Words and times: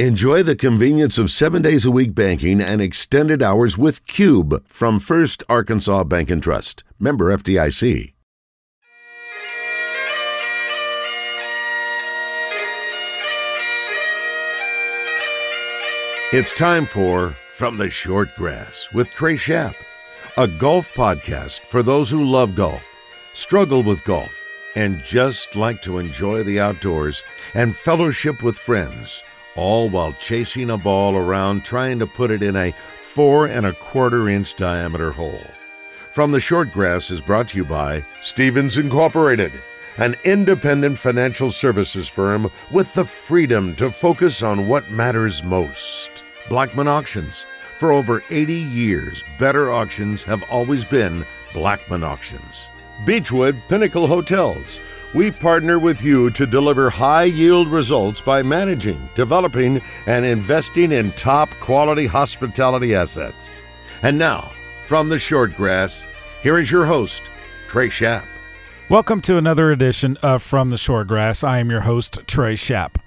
Enjoy 0.00 0.42
the 0.42 0.56
convenience 0.56 1.18
of 1.20 1.30
seven 1.30 1.62
days 1.62 1.84
a 1.84 1.90
week 1.92 2.16
banking 2.16 2.60
and 2.60 2.82
extended 2.82 3.44
hours 3.44 3.78
with 3.78 4.04
Cube 4.08 4.66
from 4.66 4.98
First 4.98 5.44
Arkansas 5.48 6.02
Bank 6.02 6.32
and 6.32 6.42
Trust. 6.42 6.82
Member 6.98 7.26
FDIC. 7.26 8.12
It's 16.32 16.52
time 16.58 16.86
for 16.86 17.30
From 17.56 17.76
the 17.76 17.88
Short 17.88 18.30
Grass 18.36 18.88
with 18.92 19.08
Trey 19.10 19.36
Shapp, 19.36 19.76
a 20.36 20.48
golf 20.48 20.92
podcast 20.94 21.60
for 21.60 21.84
those 21.84 22.10
who 22.10 22.24
love 22.24 22.56
golf, 22.56 22.84
struggle 23.32 23.84
with 23.84 24.04
golf, 24.04 24.34
and 24.74 25.00
just 25.04 25.54
like 25.54 25.80
to 25.82 26.00
enjoy 26.00 26.42
the 26.42 26.58
outdoors 26.58 27.22
and 27.54 27.76
fellowship 27.76 28.42
with 28.42 28.56
friends 28.56 29.22
all 29.56 29.88
while 29.88 30.12
chasing 30.14 30.70
a 30.70 30.78
ball 30.78 31.16
around 31.16 31.64
trying 31.64 31.98
to 31.98 32.06
put 32.06 32.30
it 32.30 32.42
in 32.42 32.56
a 32.56 32.72
four 32.72 33.46
and 33.46 33.64
a 33.66 33.72
quarter 33.74 34.28
inch 34.28 34.54
diameter 34.56 35.12
hole. 35.12 35.46
From 36.12 36.32
the 36.32 36.40
Short 36.40 36.72
Grass 36.72 37.10
is 37.10 37.20
brought 37.20 37.48
to 37.48 37.56
you 37.56 37.64
by 37.64 38.04
Stephens 38.20 38.76
Incorporated, 38.78 39.52
an 39.98 40.14
independent 40.24 40.98
financial 40.98 41.50
services 41.50 42.08
firm 42.08 42.50
with 42.70 42.92
the 42.94 43.04
freedom 43.04 43.74
to 43.76 43.90
focus 43.90 44.42
on 44.42 44.68
what 44.68 44.90
matters 44.90 45.42
most. 45.42 46.22
Blackman 46.48 46.88
Auctions. 46.88 47.44
For 47.78 47.90
over 47.90 48.22
80 48.30 48.54
years, 48.54 49.24
better 49.38 49.70
auctions 49.70 50.22
have 50.24 50.44
always 50.50 50.84
been 50.84 51.24
Blackman 51.52 52.04
Auctions. 52.04 52.68
Beechwood 53.04 53.60
Pinnacle 53.68 54.06
Hotels 54.06 54.80
we 55.14 55.30
partner 55.30 55.78
with 55.78 56.02
you 56.02 56.28
to 56.30 56.44
deliver 56.44 56.90
high 56.90 57.24
yield 57.24 57.68
results 57.68 58.20
by 58.20 58.42
managing, 58.42 58.98
developing, 59.14 59.80
and 60.06 60.24
investing 60.24 60.90
in 60.90 61.12
top 61.12 61.48
quality 61.60 62.04
hospitality 62.04 62.96
assets. 62.96 63.62
And 64.02 64.18
now, 64.18 64.50
from 64.88 65.08
the 65.08 65.18
short 65.18 65.56
grass, 65.56 66.04
here 66.42 66.58
is 66.58 66.68
your 66.68 66.84
host, 66.84 67.22
Trey 67.68 67.88
Shapp. 67.88 68.24
Welcome 68.90 69.20
to 69.22 69.38
another 69.38 69.70
edition 69.70 70.16
of 70.16 70.42
From 70.42 70.70
the 70.70 70.76
Short 70.76 71.06
Grass. 71.06 71.44
I 71.44 71.58
am 71.58 71.70
your 71.70 71.82
host, 71.82 72.18
Trey 72.26 72.54
Shapp. 72.54 73.00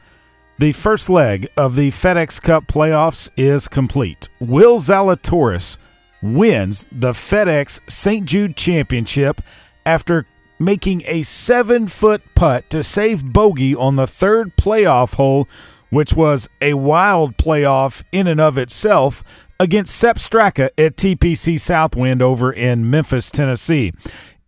The 0.58 0.72
first 0.72 1.10
leg 1.10 1.50
of 1.58 1.76
the 1.76 1.90
FedEx 1.92 2.42
Cup 2.42 2.68
playoffs 2.68 3.30
is 3.36 3.68
complete. 3.68 4.30
Will 4.40 4.80
Zalatoris 4.80 5.78
wins 6.22 6.88
the 6.90 7.12
FedEx 7.12 7.82
St. 7.92 8.26
Jude 8.26 8.56
Championship 8.56 9.42
after 9.86 10.26
making 10.60 11.04
a 11.06 11.24
seven 11.24 11.88
foot 11.88 12.22
putt 12.36 12.70
to 12.70 12.84
save 12.84 13.34
bogey 13.34 13.76
on 13.76 13.96
the 13.96 14.08
third 14.08 14.56
playoff 14.58 15.16
hole, 15.16 15.48
which 15.90 16.14
was 16.14 16.50
a 16.62 16.74
wild 16.74 17.38
playoff 17.38 18.04
in 18.12 18.28
and 18.28 18.42
of 18.42 18.58
itself, 18.58 19.48
against 19.60 19.96
Sepp 19.96 20.18
Straka 20.18 20.70
at 20.78 20.96
TPC 20.96 21.60
Southwind 21.60 22.22
over 22.22 22.52
in 22.52 22.90
Memphis, 22.90 23.32
Tennessee. 23.32 23.94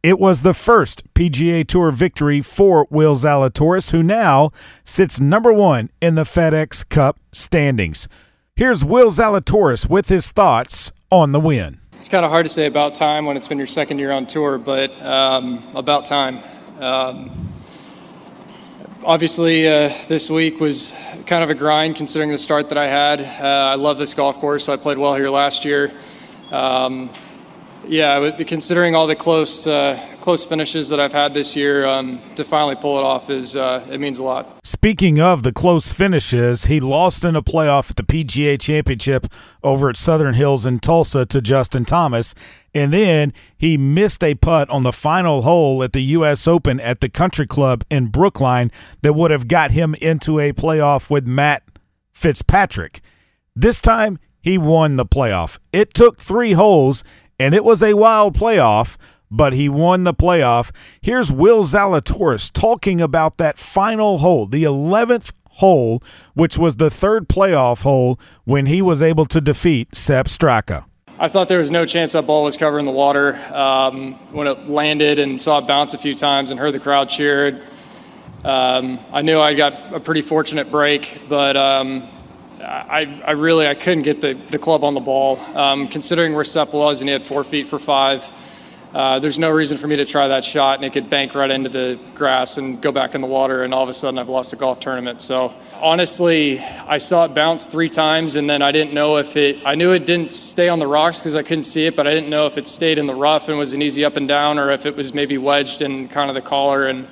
It 0.01 0.17
was 0.17 0.43
the 0.43 0.53
first 0.53 1.13
PGA 1.13 1.67
Tour 1.67 1.91
victory 1.91 2.39
for 2.39 2.87
Will 2.89 3.15
Zalatoris, 3.15 3.91
who 3.91 4.01
now 4.01 4.49
sits 4.85 5.19
number 5.19 5.51
one 5.51 5.89
in 6.01 6.15
the 6.15 6.23
FedEx 6.23 6.87
Cup 6.87 7.19
standings. 7.33 8.07
Here's 8.55 8.85
Will 8.85 9.09
Zalatoris 9.09 9.89
with 9.89 10.07
his 10.07 10.31
thoughts 10.31 10.93
on 11.11 11.33
the 11.33 11.39
win. 11.39 11.78
It's 11.99 12.07
kind 12.07 12.23
of 12.23 12.31
hard 12.31 12.45
to 12.45 12.49
say 12.49 12.65
about 12.65 12.95
time 12.95 13.25
when 13.25 13.35
it's 13.35 13.49
been 13.49 13.57
your 13.57 13.67
second 13.67 13.99
year 13.99 14.13
on 14.13 14.25
tour, 14.25 14.57
but 14.57 14.89
um, 15.05 15.61
about 15.75 16.05
time. 16.05 16.39
Um, 16.79 17.49
obviously, 19.03 19.67
uh, 19.67 19.93
this 20.07 20.29
week 20.29 20.61
was 20.61 20.95
kind 21.25 21.43
of 21.43 21.49
a 21.49 21.53
grind 21.53 21.97
considering 21.97 22.31
the 22.31 22.37
start 22.37 22.69
that 22.69 22.77
I 22.77 22.87
had. 22.87 23.19
Uh, 23.19 23.71
I 23.73 23.75
love 23.75 23.97
this 23.97 24.13
golf 24.13 24.39
course. 24.39 24.69
I 24.69 24.77
played 24.77 24.97
well 24.97 25.13
here 25.13 25.29
last 25.29 25.65
year. 25.65 25.91
Um, 26.51 27.09
yeah, 27.85 28.31
considering 28.47 28.95
all 28.95 29.05
the 29.05 29.17
close 29.17 29.67
uh, 29.67 29.99
close 30.21 30.45
finishes 30.45 30.87
that 30.89 31.01
I've 31.01 31.11
had 31.11 31.33
this 31.33 31.53
year, 31.53 31.85
um, 31.85 32.21
to 32.35 32.45
finally 32.45 32.75
pull 32.75 32.97
it 32.97 33.03
off 33.03 33.29
is 33.29 33.57
uh, 33.57 33.85
it 33.91 33.99
means 33.99 34.19
a 34.19 34.23
lot. 34.23 34.58
Speaking 34.81 35.19
of 35.19 35.43
the 35.43 35.51
close 35.51 35.91
finishes, 35.91 36.67
he 36.67 36.79
lost 36.79 37.25
in 37.25 37.35
a 37.35 37.41
playoff 37.41 37.89
at 37.89 37.97
the 37.97 38.03
PGA 38.03 38.57
Championship 38.57 39.27
over 39.61 39.89
at 39.89 39.97
Southern 39.97 40.35
Hills 40.35 40.65
in 40.65 40.79
Tulsa 40.79 41.25
to 41.25 41.41
Justin 41.41 41.83
Thomas, 41.83 42.33
and 42.73 42.93
then 42.93 43.33
he 43.57 43.75
missed 43.75 44.23
a 44.23 44.35
putt 44.35 44.69
on 44.69 44.83
the 44.83 44.93
final 44.93 45.41
hole 45.41 45.83
at 45.83 45.91
the 45.91 46.03
U.S. 46.03 46.47
Open 46.47 46.79
at 46.79 47.01
the 47.01 47.09
Country 47.09 47.45
Club 47.45 47.83
in 47.89 48.07
Brookline 48.07 48.71
that 49.01 49.11
would 49.11 49.31
have 49.31 49.49
got 49.49 49.71
him 49.71 49.95
into 49.95 50.39
a 50.39 50.53
playoff 50.53 51.11
with 51.11 51.27
Matt 51.27 51.61
Fitzpatrick. 52.13 53.01
This 53.53 53.81
time, 53.81 54.17
he 54.41 54.57
won 54.57 54.95
the 54.95 55.05
playoff. 55.05 55.59
It 55.73 55.93
took 55.93 56.21
three 56.21 56.53
holes, 56.53 57.03
and 57.37 57.53
it 57.53 57.65
was 57.65 57.83
a 57.83 57.95
wild 57.95 58.33
playoff 58.33 58.95
but 59.31 59.53
he 59.53 59.69
won 59.69 60.03
the 60.03 60.13
playoff. 60.13 60.71
Here's 61.01 61.31
Will 61.31 61.63
Zalatoris 61.63 62.51
talking 62.51 63.01
about 63.01 63.37
that 63.37 63.57
final 63.57 64.19
hole, 64.19 64.45
the 64.45 64.63
11th 64.63 65.33
hole, 65.59 66.01
which 66.33 66.57
was 66.57 66.77
the 66.77 66.89
third 66.89 67.27
playoff 67.27 67.83
hole 67.83 68.19
when 68.45 68.65
he 68.65 68.81
was 68.81 69.03
able 69.03 69.25
to 69.25 69.41
defeat 69.41 69.95
Sepp 69.95 70.27
Straka. 70.27 70.85
I 71.21 71.27
thought 71.27 71.49
there 71.49 71.59
was 71.59 71.69
no 71.69 71.85
chance 71.85 72.13
that 72.13 72.25
ball 72.25 72.45
was 72.45 72.55
covering 72.55 72.85
the 72.85 72.93
water 72.93 73.35
um, 73.53 74.13
when 74.31 74.47
it 74.47 74.69
landed 74.69 75.19
and 75.19 75.41
saw 75.41 75.59
it 75.59 75.67
bounce 75.67 75.93
a 75.93 75.97
few 75.97 76.13
times 76.13 76.49
and 76.49 76.59
heard 76.59 76.73
the 76.73 76.79
crowd 76.79 77.09
cheer. 77.09 77.61
Um, 78.45 78.99
I 79.11 79.21
knew 79.21 79.37
I 79.37 79.53
got 79.53 79.93
a 79.93 79.99
pretty 79.99 80.21
fortunate 80.21 80.71
break, 80.71 81.23
but 81.27 81.57
um, 81.57 82.07
I, 82.61 83.21
I, 83.25 83.31
really 83.31 83.67
I 83.67 83.73
couldn't 83.73 84.03
get 84.03 84.21
the, 84.21 84.33
the 84.47 84.57
club 84.57 84.85
on 84.85 84.93
the 84.93 85.01
ball. 85.01 85.37
Um, 85.57 85.89
considering 85.89 86.35
where 86.35 86.45
Sepp 86.45 86.71
was 86.71 87.01
and 87.01 87.09
he 87.09 87.11
had 87.11 87.21
four 87.21 87.43
feet 87.43 87.67
for 87.67 87.79
five, 87.79 88.23
uh, 88.93 89.19
there's 89.19 89.37
no 89.37 89.51
reason 89.51 89.77
for 89.77 89.85
me 89.85 89.95
to 89.95 90.05
try 90.05 90.27
that 90.27 90.43
shot 90.43 90.79
and 90.79 90.85
it 90.85 90.91
could 90.91 91.11
bank 91.11 91.35
right 91.35 91.51
into 91.51 91.69
the 91.69 91.99
grass 92.15 92.57
and 92.57 92.81
go 92.81 92.91
back 92.91 93.13
in 93.13 93.21
the 93.21 93.27
water 93.27 93.63
and 93.63 93.71
all 93.71 93.83
of 93.83 93.89
a 93.89 93.93
sudden 93.93 94.17
I've 94.17 94.29
lost 94.29 94.51
a 94.51 94.55
golf 94.55 94.79
tournament. 94.79 95.21
So 95.21 95.53
honestly, 95.75 96.59
I 96.59 96.97
saw 96.97 97.25
it 97.25 97.35
bounce 97.35 97.67
three 97.67 97.89
times 97.89 98.35
and 98.35 98.49
then 98.49 98.63
I 98.63 98.71
didn't 98.71 98.95
know 98.95 99.17
if 99.17 99.37
it, 99.37 99.61
I 99.63 99.75
knew 99.75 99.91
it 99.91 100.07
didn't 100.07 100.33
stay 100.33 100.69
on 100.69 100.79
the 100.79 100.87
rocks 100.87 101.19
because 101.19 101.35
I 101.35 101.43
couldn't 101.43 101.65
see 101.65 101.85
it, 101.85 101.95
but 101.95 102.07
I 102.07 102.15
didn't 102.15 102.31
know 102.31 102.47
if 102.47 102.57
it 102.57 102.65
stayed 102.65 102.97
in 102.97 103.05
the 103.05 103.13
rough 103.13 103.47
and 103.47 103.59
was 103.59 103.73
an 103.73 103.83
easy 103.83 104.03
up 104.03 104.15
and 104.15 104.27
down 104.27 104.57
or 104.57 104.71
if 104.71 104.87
it 104.87 104.95
was 104.95 105.13
maybe 105.13 105.37
wedged 105.37 105.83
in 105.83 106.07
kind 106.07 106.29
of 106.29 106.33
the 106.33 106.41
collar. 106.41 106.87
And, 106.87 107.07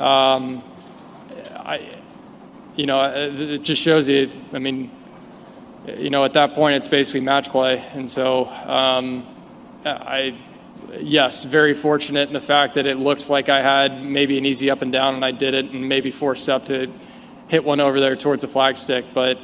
um, 0.00 0.62
I, 1.54 1.86
you 2.76 2.86
know, 2.86 3.02
it 3.04 3.58
just 3.58 3.82
shows 3.82 4.08
you, 4.08 4.30
I 4.54 4.58
mean, 4.58 4.90
you 5.98 6.08
know, 6.08 6.24
at 6.24 6.32
that 6.32 6.54
point 6.54 6.76
it's 6.76 6.88
basically 6.88 7.20
match 7.20 7.50
play. 7.50 7.84
And 7.92 8.10
so, 8.10 8.46
um, 8.46 9.26
I, 9.84 10.38
yes, 11.00 11.44
very 11.44 11.74
fortunate 11.74 12.28
in 12.28 12.32
the 12.32 12.40
fact 12.40 12.74
that 12.74 12.86
it 12.86 12.98
looked 12.98 13.28
like 13.28 13.48
I 13.48 13.62
had 13.62 14.02
maybe 14.02 14.38
an 14.38 14.44
easy 14.44 14.70
up 14.70 14.82
and 14.82 14.92
down, 14.92 15.14
and 15.14 15.24
I 15.24 15.30
did 15.30 15.54
it, 15.54 15.66
and 15.70 15.88
maybe 15.88 16.10
forced 16.10 16.48
up 16.48 16.66
to 16.66 16.92
hit 17.48 17.64
one 17.64 17.80
over 17.80 18.00
there 18.00 18.16
towards 18.16 18.42
the 18.42 18.48
flagstick. 18.48 19.06
But 19.12 19.40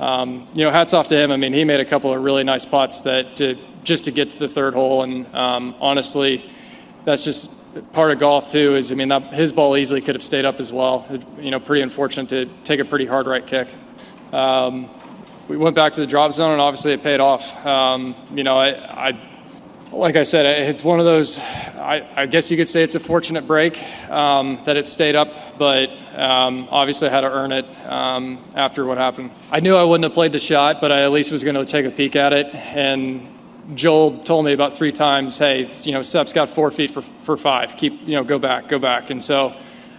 um, 0.00 0.48
you 0.54 0.64
know, 0.64 0.70
hats 0.70 0.94
off 0.94 1.08
to 1.08 1.16
him. 1.16 1.30
I 1.30 1.36
mean, 1.36 1.52
he 1.52 1.64
made 1.64 1.80
a 1.80 1.84
couple 1.84 2.12
of 2.12 2.22
really 2.22 2.44
nice 2.44 2.64
putts 2.64 3.02
that 3.02 3.36
to, 3.36 3.58
just 3.84 4.04
to 4.04 4.10
get 4.10 4.30
to 4.30 4.38
the 4.38 4.48
third 4.48 4.74
hole, 4.74 5.02
and 5.02 5.32
um, 5.34 5.74
honestly, 5.80 6.50
that's 7.04 7.24
just 7.24 7.50
part 7.92 8.10
of 8.10 8.18
golf 8.18 8.46
too. 8.46 8.76
Is 8.76 8.92
I 8.92 8.94
mean, 8.94 9.08
that, 9.08 9.34
his 9.34 9.52
ball 9.52 9.76
easily 9.76 10.00
could 10.00 10.14
have 10.14 10.22
stayed 10.22 10.44
up 10.44 10.58
as 10.60 10.72
well. 10.72 11.06
It, 11.10 11.24
you 11.38 11.50
know, 11.50 11.60
pretty 11.60 11.82
unfortunate 11.82 12.28
to 12.30 12.46
take 12.64 12.80
a 12.80 12.84
pretty 12.84 13.06
hard 13.06 13.26
right 13.26 13.46
kick. 13.46 13.74
Um, 14.32 14.88
we 15.48 15.56
went 15.56 15.74
back 15.74 15.92
to 15.94 16.00
the 16.00 16.06
drop 16.06 16.32
zone, 16.32 16.52
and 16.52 16.60
obviously 16.60 16.92
it 16.92 17.02
paid 17.02 17.20
off. 17.20 17.66
Um, 17.66 18.14
you 18.32 18.44
know, 18.44 18.56
I, 18.56 19.08
I 19.08 19.29
like 19.92 20.16
I 20.16 20.22
said, 20.22 20.46
it's 20.68 20.84
one 20.84 21.00
of 21.00 21.04
those. 21.04 21.38
I, 21.38 22.06
I 22.14 22.26
guess 22.26 22.50
you 22.50 22.56
could 22.56 22.68
say 22.68 22.82
it's 22.82 22.94
a 22.94 23.00
fortunate 23.00 23.46
break 23.46 23.82
um, 24.10 24.60
that 24.64 24.76
it 24.76 24.86
stayed 24.86 25.16
up, 25.16 25.58
but 25.58 25.90
um, 26.14 26.68
obviously 26.70 27.08
I 27.08 27.10
had 27.10 27.22
to 27.22 27.30
earn 27.30 27.50
it 27.50 27.66
um, 27.86 28.42
after 28.54 28.84
what 28.84 28.98
happened. 28.98 29.32
I 29.50 29.60
knew 29.60 29.74
I 29.74 29.82
wouldn't 29.82 30.04
have 30.04 30.12
played 30.12 30.32
the 30.32 30.38
shot, 30.38 30.80
but 30.80 30.92
I 30.92 31.02
at 31.02 31.10
least 31.10 31.32
was 31.32 31.42
going 31.42 31.56
to 31.56 31.64
take 31.64 31.86
a 31.86 31.90
peek 31.90 32.14
at 32.14 32.32
it. 32.32 32.54
And 32.54 33.26
Joel 33.74 34.18
told 34.20 34.44
me 34.44 34.52
about 34.52 34.76
three 34.76 34.92
times, 34.92 35.38
"Hey, 35.38 35.68
you 35.82 35.92
know, 35.92 36.02
Sepp's 36.02 36.32
got 36.32 36.48
four 36.48 36.70
feet 36.70 36.90
for 36.90 37.02
for 37.02 37.36
five. 37.36 37.76
Keep, 37.76 38.06
you 38.06 38.14
know, 38.14 38.24
go 38.24 38.38
back, 38.38 38.68
go 38.68 38.78
back." 38.78 39.10
And 39.10 39.22
so. 39.22 39.54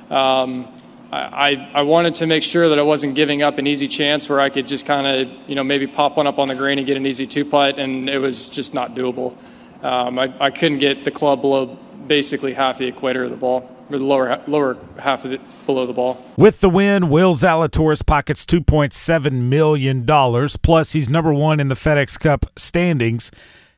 Um, 0.10 0.68
I, 1.14 1.70
I 1.74 1.82
wanted 1.82 2.16
to 2.16 2.26
make 2.26 2.42
sure 2.42 2.70
that 2.70 2.80
I 2.80 2.84
wasn't 2.84 3.16
giving 3.16 3.42
up 3.42 3.58
an 3.58 3.68
easy 3.68 3.90
chance 3.90 4.30
where 4.30 4.40
I 4.40 4.50
could 4.50 4.66
just 4.66 4.86
kind 4.86 5.06
of, 5.06 5.50
you 5.50 5.56
know, 5.56 5.64
maybe 5.64 5.86
pop 5.86 6.16
one 6.16 6.26
up 6.26 6.40
on 6.40 6.48
the 6.48 6.56
green 6.56 6.78
and 6.78 6.88
get 6.88 6.96
an 6.96 7.06
easy 7.06 7.28
two 7.28 7.44
putt, 7.44 7.80
and 7.80 8.10
it 8.10 8.18
was 8.18 8.48
just 8.48 8.74
not 8.74 8.96
doable. 8.96 9.38
Um, 9.84 10.20
I, 10.20 10.34
I 10.40 10.52
couldn't 10.52 10.78
get 10.78 11.04
the 11.04 11.12
club 11.12 11.42
below 11.42 11.78
basically 12.08 12.54
half 12.54 12.78
the 12.78 12.88
equator 12.88 13.24
of 13.24 13.30
the 13.30 13.38
ball, 13.38 13.70
or 13.90 13.98
the 13.98 14.04
lower 14.04 14.42
lower 14.48 14.78
half 15.00 15.26
of 15.26 15.34
it 15.34 15.42
below 15.66 15.86
the 15.86 15.94
ball. 15.94 16.24
With 16.38 16.62
the 16.62 16.70
win, 16.70 17.10
Will 17.10 17.34
Zalatoris 17.34 18.06
pockets 18.06 18.46
two 18.46 18.62
point 18.62 18.94
seven 18.94 19.50
million 19.50 20.06
dollars. 20.06 20.58
Plus, 20.58 20.94
he's 20.94 21.10
number 21.10 21.34
one 21.34 21.60
in 21.60 21.68
the 21.68 21.76
FedEx 21.76 22.20
Cup 22.20 22.46
standings 22.58 23.32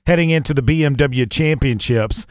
heading 0.06 0.30
into 0.30 0.54
the 0.54 0.62
BMW 0.62 1.30
Championships. 1.30 2.26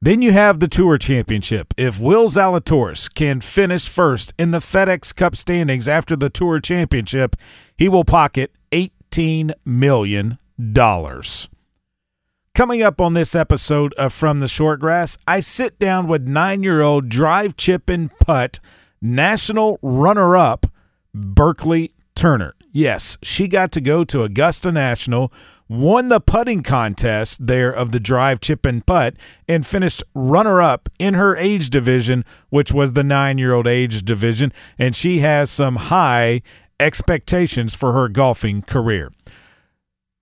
Then 0.00 0.20
you 0.20 0.32
have 0.32 0.58
the 0.58 0.66
Tour 0.66 0.98
Championship. 0.98 1.72
If 1.76 2.00
Will 2.00 2.28
Zalatoris 2.28 3.12
can 3.14 3.40
finish 3.40 3.88
first 3.88 4.34
in 4.36 4.50
the 4.50 4.58
FedEx 4.58 5.14
Cup 5.14 5.36
standings 5.36 5.86
after 5.86 6.16
the 6.16 6.28
Tour 6.28 6.58
Championship, 6.58 7.36
he 7.76 7.88
will 7.88 8.04
pocket 8.04 8.50
$18 8.72 9.52
million. 9.64 10.38
Coming 12.54 12.82
up 12.82 13.00
on 13.00 13.14
this 13.14 13.34
episode 13.34 13.94
of 13.94 14.12
From 14.12 14.40
the 14.40 14.46
Shortgrass, 14.46 15.16
I 15.26 15.40
sit 15.40 15.78
down 15.78 16.06
with 16.06 16.28
nine 16.28 16.62
year 16.62 16.82
old 16.82 17.08
drive, 17.08 17.56
chip, 17.56 17.88
and 17.88 18.14
putt 18.18 18.60
national 19.00 19.78
runner 19.80 20.36
up 20.36 20.66
Berkeley 21.14 21.94
Turner. 22.14 22.54
Yes, 22.70 23.16
she 23.22 23.48
got 23.48 23.72
to 23.72 23.80
go 23.80 24.04
to 24.04 24.22
Augusta 24.22 24.70
National, 24.70 25.32
won 25.66 26.08
the 26.08 26.20
putting 26.20 26.62
contest 26.62 27.46
there 27.46 27.70
of 27.70 27.90
the 27.90 28.00
drive, 28.00 28.38
chip, 28.38 28.66
and 28.66 28.84
putt, 28.84 29.14
and 29.48 29.66
finished 29.66 30.04
runner 30.14 30.60
up 30.60 30.90
in 30.98 31.14
her 31.14 31.34
age 31.34 31.70
division, 31.70 32.22
which 32.50 32.70
was 32.70 32.92
the 32.92 33.02
nine 33.02 33.38
year 33.38 33.54
old 33.54 33.66
age 33.66 34.02
division. 34.02 34.52
And 34.78 34.94
she 34.94 35.20
has 35.20 35.50
some 35.50 35.76
high 35.76 36.42
expectations 36.78 37.74
for 37.74 37.94
her 37.94 38.10
golfing 38.10 38.60
career. 38.60 39.10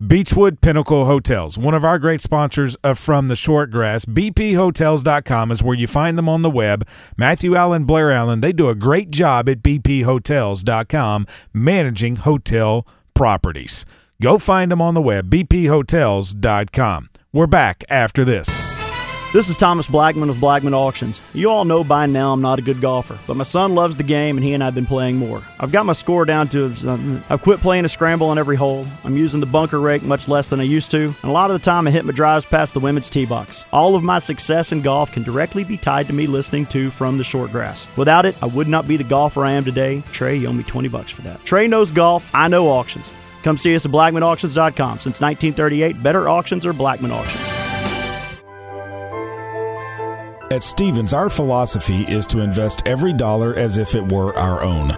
Beechwood 0.05 0.63
Pinnacle 0.63 1.05
Hotels, 1.05 1.59
one 1.59 1.75
of 1.75 1.85
our 1.85 1.99
great 1.99 2.23
sponsors 2.23 2.75
From 2.95 3.29
the 3.29 3.35
Shortgrass. 3.35 4.07
BPHotels.com 4.07 5.51
is 5.51 5.63
where 5.63 5.77
you 5.77 5.87
find 5.87 6.17
them 6.17 6.27
on 6.27 6.41
the 6.41 6.49
web. 6.49 6.89
Matthew 7.19 7.55
Allen, 7.55 7.85
Blair 7.85 8.11
Allen, 8.11 8.41
they 8.41 8.53
do 8.55 8.71
a 8.71 8.75
great 8.75 9.11
job 9.11 9.47
at 9.47 9.63
BPHotels.com 9.63 11.27
managing 11.53 12.17
hotel 12.17 12.87
properties. 13.13 13.85
Go 14.23 14.39
find 14.39 14.71
them 14.71 14.81
on 14.81 14.95
the 14.95 15.03
web, 15.03 15.29
BPHotels.com. 15.29 17.11
We're 17.33 17.47
back 17.47 17.85
after 17.91 18.25
this. 18.25 18.70
This 19.33 19.49
is 19.49 19.57
Thomas 19.57 19.87
Blackman 19.87 20.29
of 20.29 20.41
Blackman 20.41 20.75
Auctions. 20.75 21.21
You 21.35 21.51
all 21.51 21.65
know 21.65 21.85
by 21.85 22.07
now 22.07 22.33
I'm 22.33 22.43
not 22.43 22.59
a 22.59 22.63
good 22.63 22.81
golfer, 22.81 23.17
but 23.29 23.37
my 23.37 23.45
son 23.45 23.77
loves 23.77 23.95
the 23.95 24.03
game 24.03 24.37
and 24.37 24.43
he 24.45 24.55
and 24.55 24.61
I 24.63 24.67
have 24.67 24.75
been 24.75 24.87
playing 24.87 25.19
more. 25.19 25.41
I've 25.61 25.71
got 25.71 25.87
my 25.87 25.93
score 25.93 26.25
down 26.25 26.49
to, 26.49 26.75
uh, 26.85 26.99
I've 27.31 27.41
quit 27.41 27.61
playing 27.61 27.85
a 27.85 27.89
scramble 27.89 28.27
on 28.27 28.39
every 28.41 28.57
hole. 28.57 28.89
I'm 29.05 29.17
using 29.17 29.39
the 29.39 29.47
bunker 29.47 29.79
rake 29.79 30.03
much 30.03 30.27
less 30.27 30.49
than 30.51 30.59
I 30.59 30.65
used 30.65 30.91
to, 30.91 31.05
and 31.05 31.25
a 31.25 31.31
lot 31.31 31.49
of 31.49 31.55
the 31.55 31.65
time 31.65 31.87
I 31.87 31.93
hit 31.93 32.05
my 32.05 32.13
drives 32.13 32.45
past 32.45 32.75
the 32.75 32.81
women's 32.81 33.09
tee 33.09 33.25
box. 33.25 33.67
All 33.73 33.95
of 33.95 34.03
my 34.03 34.19
success 34.19 34.73
in 34.73 34.83
golf 34.83 35.13
can 35.13 35.23
directly 35.23 35.63
be 35.63 35.77
tied 35.77 36.09
to 36.09 36.13
me 36.13 36.27
listening 36.27 36.67
to 36.67 36.91
From 36.91 37.17
the 37.17 37.23
Short 37.23 37.53
Grass. 37.53 37.87
Without 37.97 38.27
it, 38.27 38.35
I 38.43 38.47
would 38.47 38.67
not 38.67 38.89
be 38.89 38.97
the 38.97 39.05
golfer 39.05 39.45
I 39.45 39.53
am 39.53 39.65
today. 39.65 40.03
Trey, 40.11 40.39
you 40.39 40.49
owe 40.49 40.53
me 40.53 40.65
20 40.65 40.89
bucks 40.89 41.13
for 41.13 41.23
that. 41.23 41.45
Trey 41.45 41.69
knows 41.69 41.93
golf, 41.93 42.35
I 42.35 42.49
know 42.49 42.67
auctions. 42.67 43.13
Come 43.45 43.57
see 43.57 43.77
us 43.77 43.87
at 43.87 43.93
BlackmanAuctions.com. 43.93 44.99
Since 44.99 45.21
1938, 45.21 46.03
better 46.03 46.29
auctions 46.29 46.67
are 46.67 46.73
Blackman 46.73 47.13
Auctions. 47.13 47.70
At 50.53 50.65
Stephens, 50.65 51.15
our 51.15 51.31
philosophy 51.31 52.03
is 52.09 52.27
to 52.27 52.41
invest 52.41 52.83
every 52.85 53.13
dollar 53.13 53.55
as 53.55 53.79
if 53.79 53.95
it 53.95 54.11
were 54.11 54.37
our 54.37 54.65
own, 54.65 54.97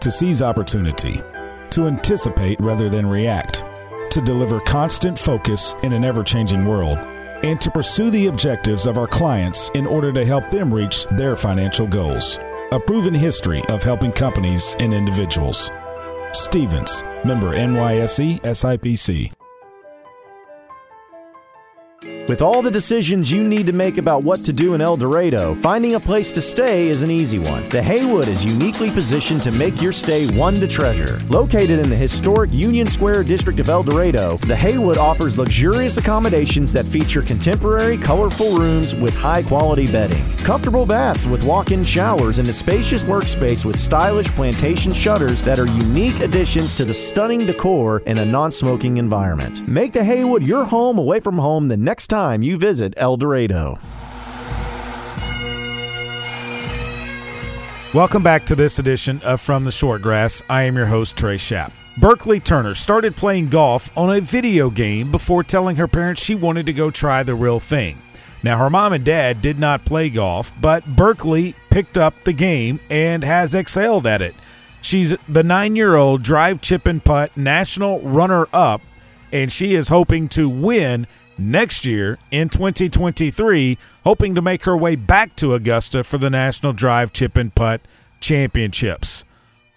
to 0.00 0.10
seize 0.10 0.42
opportunity, 0.42 1.22
to 1.70 1.86
anticipate 1.86 2.58
rather 2.58 2.88
than 2.88 3.06
react, 3.06 3.64
to 4.10 4.20
deliver 4.20 4.58
constant 4.58 5.16
focus 5.16 5.76
in 5.84 5.92
an 5.92 6.02
ever 6.02 6.24
changing 6.24 6.66
world, 6.66 6.98
and 7.44 7.60
to 7.60 7.70
pursue 7.70 8.10
the 8.10 8.26
objectives 8.26 8.86
of 8.86 8.98
our 8.98 9.06
clients 9.06 9.70
in 9.76 9.86
order 9.86 10.12
to 10.12 10.26
help 10.26 10.50
them 10.50 10.74
reach 10.74 11.04
their 11.12 11.36
financial 11.36 11.86
goals. 11.86 12.40
A 12.72 12.80
proven 12.80 13.14
history 13.14 13.62
of 13.68 13.84
helping 13.84 14.10
companies 14.10 14.74
and 14.80 14.92
individuals. 14.92 15.70
Stephens, 16.32 17.04
member 17.24 17.52
NYSE 17.52 18.40
SIPC. 18.40 19.37
With 22.28 22.42
all 22.42 22.60
the 22.60 22.70
decisions 22.70 23.32
you 23.32 23.42
need 23.48 23.64
to 23.68 23.72
make 23.72 23.96
about 23.96 24.22
what 24.22 24.44
to 24.44 24.52
do 24.52 24.74
in 24.74 24.82
El 24.82 24.98
Dorado, 24.98 25.54
finding 25.54 25.94
a 25.94 26.00
place 26.00 26.30
to 26.32 26.42
stay 26.42 26.88
is 26.88 27.02
an 27.02 27.10
easy 27.10 27.38
one. 27.38 27.66
The 27.70 27.82
Haywood 27.82 28.28
is 28.28 28.44
uniquely 28.44 28.90
positioned 28.90 29.42
to 29.44 29.52
make 29.52 29.80
your 29.80 29.92
stay 29.92 30.26
one 30.36 30.52
to 30.56 30.68
treasure. 30.68 31.18
Located 31.30 31.78
in 31.78 31.88
the 31.88 31.96
historic 31.96 32.52
Union 32.52 32.86
Square 32.86 33.24
district 33.24 33.60
of 33.60 33.70
El 33.70 33.82
Dorado, 33.82 34.36
the 34.46 34.54
Haywood 34.54 34.98
offers 34.98 35.38
luxurious 35.38 35.96
accommodations 35.96 36.70
that 36.74 36.84
feature 36.84 37.22
contemporary, 37.22 37.96
colorful 37.96 38.58
rooms 38.58 38.94
with 38.94 39.14
high 39.14 39.42
quality 39.42 39.90
bedding, 39.90 40.22
comfortable 40.44 40.84
baths 40.84 41.26
with 41.26 41.46
walk 41.46 41.70
in 41.70 41.82
showers, 41.82 42.38
and 42.38 42.48
a 42.48 42.52
spacious 42.52 43.04
workspace 43.04 43.64
with 43.64 43.78
stylish 43.78 44.28
plantation 44.32 44.92
shutters 44.92 45.40
that 45.40 45.58
are 45.58 45.66
unique 45.66 46.20
additions 46.20 46.74
to 46.74 46.84
the 46.84 46.92
stunning 46.92 47.46
decor 47.46 48.00
in 48.00 48.18
a 48.18 48.24
non 48.26 48.50
smoking 48.50 48.98
environment. 48.98 49.66
Make 49.66 49.94
the 49.94 50.04
Haywood 50.04 50.42
your 50.42 50.66
home 50.66 50.98
away 50.98 51.20
from 51.20 51.38
home 51.38 51.68
the 51.68 51.76
next 51.78 52.08
time 52.08 52.17
you 52.18 52.56
visit 52.56 52.94
El 52.96 53.16
Dorado. 53.16 53.78
Welcome 57.94 58.24
back 58.24 58.44
to 58.46 58.56
this 58.56 58.80
edition 58.80 59.20
of 59.22 59.40
From 59.40 59.62
the 59.62 59.70
Shortgrass. 59.70 60.42
I 60.50 60.62
am 60.62 60.76
your 60.76 60.86
host, 60.86 61.16
Trey 61.16 61.36
Schapp. 61.36 61.70
Berkeley 61.96 62.40
Turner 62.40 62.74
started 62.74 63.14
playing 63.14 63.50
golf 63.50 63.96
on 63.96 64.16
a 64.16 64.20
video 64.20 64.68
game 64.68 65.12
before 65.12 65.44
telling 65.44 65.76
her 65.76 65.86
parents 65.86 66.20
she 66.20 66.34
wanted 66.34 66.66
to 66.66 66.72
go 66.72 66.90
try 66.90 67.22
the 67.22 67.36
real 67.36 67.60
thing. 67.60 67.96
Now, 68.42 68.58
her 68.58 68.68
mom 68.68 68.92
and 68.92 69.04
dad 69.04 69.40
did 69.40 69.60
not 69.60 69.84
play 69.84 70.10
golf, 70.10 70.52
but 70.60 70.84
Berkeley 70.96 71.54
picked 71.70 71.96
up 71.96 72.14
the 72.24 72.32
game 72.32 72.80
and 72.90 73.22
has 73.22 73.54
excelled 73.54 74.08
at 74.08 74.22
it. 74.22 74.34
She's 74.82 75.16
the 75.28 75.44
nine 75.44 75.76
year 75.76 75.94
old 75.94 76.24
drive, 76.24 76.60
chip, 76.60 76.84
and 76.86 77.02
putt 77.02 77.36
national 77.36 78.00
runner 78.00 78.48
up, 78.52 78.80
and 79.30 79.52
she 79.52 79.76
is 79.76 79.88
hoping 79.88 80.28
to 80.30 80.48
win 80.48 81.06
next 81.38 81.86
year 81.86 82.18
in 82.30 82.48
2023, 82.48 83.78
hoping 84.04 84.34
to 84.34 84.42
make 84.42 84.64
her 84.64 84.76
way 84.76 84.96
back 84.96 85.36
to 85.36 85.54
Augusta 85.54 86.04
for 86.04 86.18
the 86.18 86.30
National 86.30 86.72
Drive 86.72 87.12
Chip 87.12 87.36
and 87.36 87.54
Putt 87.54 87.80
Championships. 88.20 89.24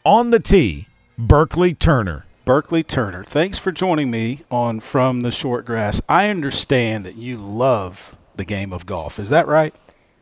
On 0.04 0.32
the 0.32 0.40
tee, 0.40 0.88
Berkeley 1.18 1.74
Turner. 1.74 2.26
Berkeley 2.44 2.84
Turner, 2.84 3.24
thanks 3.24 3.60
for 3.60 3.72
joining 3.72 4.10
me 4.10 4.42
on 4.50 4.80
From 4.80 5.22
the 5.22 5.32
Short 5.32 5.66
Grass. 5.66 6.02
I 6.10 6.28
understand 6.30 7.06
that 7.06 7.16
you 7.16 7.38
love 7.38 8.16
the 8.36 8.46
game 8.46 8.74
of 8.74 8.86
golf. 8.86 9.20
Is 9.20 9.30
that 9.30 9.48
right? 9.48 9.76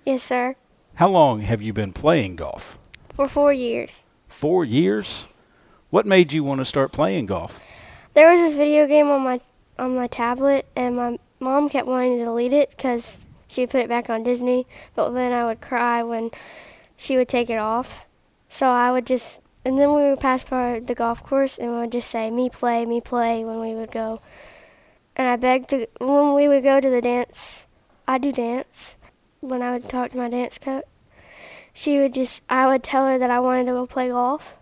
Yes, 0.05 0.23
sir. 0.23 0.55
How 0.95 1.07
long 1.07 1.41
have 1.41 1.61
you 1.61 1.71
been 1.71 1.93
playing 1.93 2.35
golf? 2.35 2.77
For 3.13 3.29
four 3.29 3.53
years. 3.53 4.03
Four 4.27 4.65
years? 4.65 5.27
What 5.89 6.05
made 6.05 6.33
you 6.33 6.43
want 6.43 6.59
to 6.59 6.65
start 6.65 6.91
playing 6.91 7.27
golf? 7.27 7.59
There 8.13 8.29
was 8.29 8.41
this 8.41 8.55
video 8.55 8.85
game 8.85 9.07
on 9.07 9.21
my 9.23 9.39
on 9.77 9.95
my 9.95 10.07
tablet, 10.07 10.67
and 10.75 10.97
my 10.97 11.17
mom 11.39 11.69
kept 11.69 11.87
wanting 11.87 12.17
to 12.17 12.25
delete 12.25 12.53
it 12.53 12.69
because 12.71 13.19
she 13.47 13.65
put 13.65 13.81
it 13.81 13.89
back 13.89 14.09
on 14.09 14.23
Disney, 14.23 14.67
but 14.95 15.11
then 15.11 15.31
I 15.31 15.45
would 15.45 15.61
cry 15.61 16.03
when 16.03 16.31
she 16.97 17.17
would 17.17 17.27
take 17.27 17.49
it 17.49 17.57
off. 17.57 18.05
So 18.49 18.67
I 18.67 18.91
would 18.91 19.05
just, 19.05 19.41
and 19.65 19.77
then 19.77 19.93
we 19.93 20.01
would 20.03 20.19
pass 20.19 20.43
by 20.43 20.79
the 20.79 20.95
golf 20.95 21.23
course 21.23 21.57
and 21.57 21.71
we 21.71 21.77
would 21.79 21.91
just 21.91 22.09
say, 22.09 22.29
me 22.29 22.49
play, 22.49 22.85
me 22.85 23.01
play 23.01 23.43
when 23.43 23.59
we 23.59 23.73
would 23.73 23.91
go. 23.91 24.21
And 25.15 25.27
I 25.27 25.35
begged 25.35 25.69
to, 25.69 25.87
when 25.99 26.33
we 26.33 26.47
would 26.47 26.63
go 26.63 26.79
to 26.79 26.89
the 26.89 27.01
dance, 27.01 27.65
I 28.07 28.17
do 28.17 28.31
dance, 28.31 28.95
when 29.39 29.61
I 29.61 29.73
would 29.73 29.89
talk 29.89 30.11
to 30.11 30.17
my 30.17 30.29
dance 30.29 30.57
coach, 30.57 30.85
she 31.73 31.99
would 31.99 32.13
just, 32.13 32.41
I 32.49 32.67
would 32.67 32.83
tell 32.83 33.07
her 33.07 33.17
that 33.17 33.29
I 33.29 33.39
wanted 33.39 33.65
to 33.65 33.71
go 33.71 33.85
play 33.85 34.09
golf. 34.09 34.57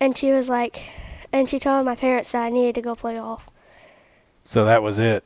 And 0.00 0.16
she 0.16 0.32
was 0.32 0.48
like, 0.48 0.84
and 1.32 1.48
she 1.48 1.58
told 1.58 1.84
my 1.84 1.96
parents 1.96 2.32
that 2.32 2.44
I 2.44 2.50
needed 2.50 2.74
to 2.76 2.82
go 2.82 2.94
play 2.94 3.14
golf. 3.14 3.50
So 4.44 4.64
that 4.64 4.82
was 4.82 4.98
it. 4.98 5.24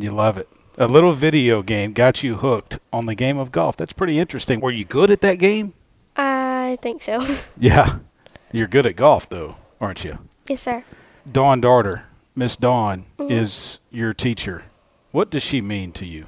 You 0.00 0.10
love 0.10 0.38
it. 0.38 0.48
A 0.76 0.86
little 0.86 1.12
video 1.12 1.62
game 1.62 1.92
got 1.92 2.22
you 2.22 2.36
hooked 2.36 2.78
on 2.92 3.06
the 3.06 3.14
game 3.16 3.36
of 3.38 3.50
golf. 3.50 3.76
That's 3.76 3.92
pretty 3.92 4.18
interesting. 4.18 4.60
Were 4.60 4.70
you 4.70 4.84
good 4.84 5.10
at 5.10 5.20
that 5.22 5.34
game? 5.36 5.74
I 6.16 6.78
think 6.80 7.02
so. 7.02 7.26
Yeah. 7.58 7.98
You're 8.52 8.68
good 8.68 8.86
at 8.86 8.96
golf, 8.96 9.28
though, 9.28 9.56
aren't 9.80 10.04
you? 10.04 10.18
yes, 10.48 10.62
sir. 10.62 10.84
Dawn 11.30 11.60
Darter, 11.60 12.04
Miss 12.34 12.56
Dawn, 12.56 13.04
Mhm. 13.18 13.30
is 13.30 13.80
your 13.90 14.14
teacher. 14.14 14.64
What 15.10 15.30
does 15.30 15.42
she 15.42 15.60
mean 15.60 15.92
to 15.92 16.06
you? 16.06 16.26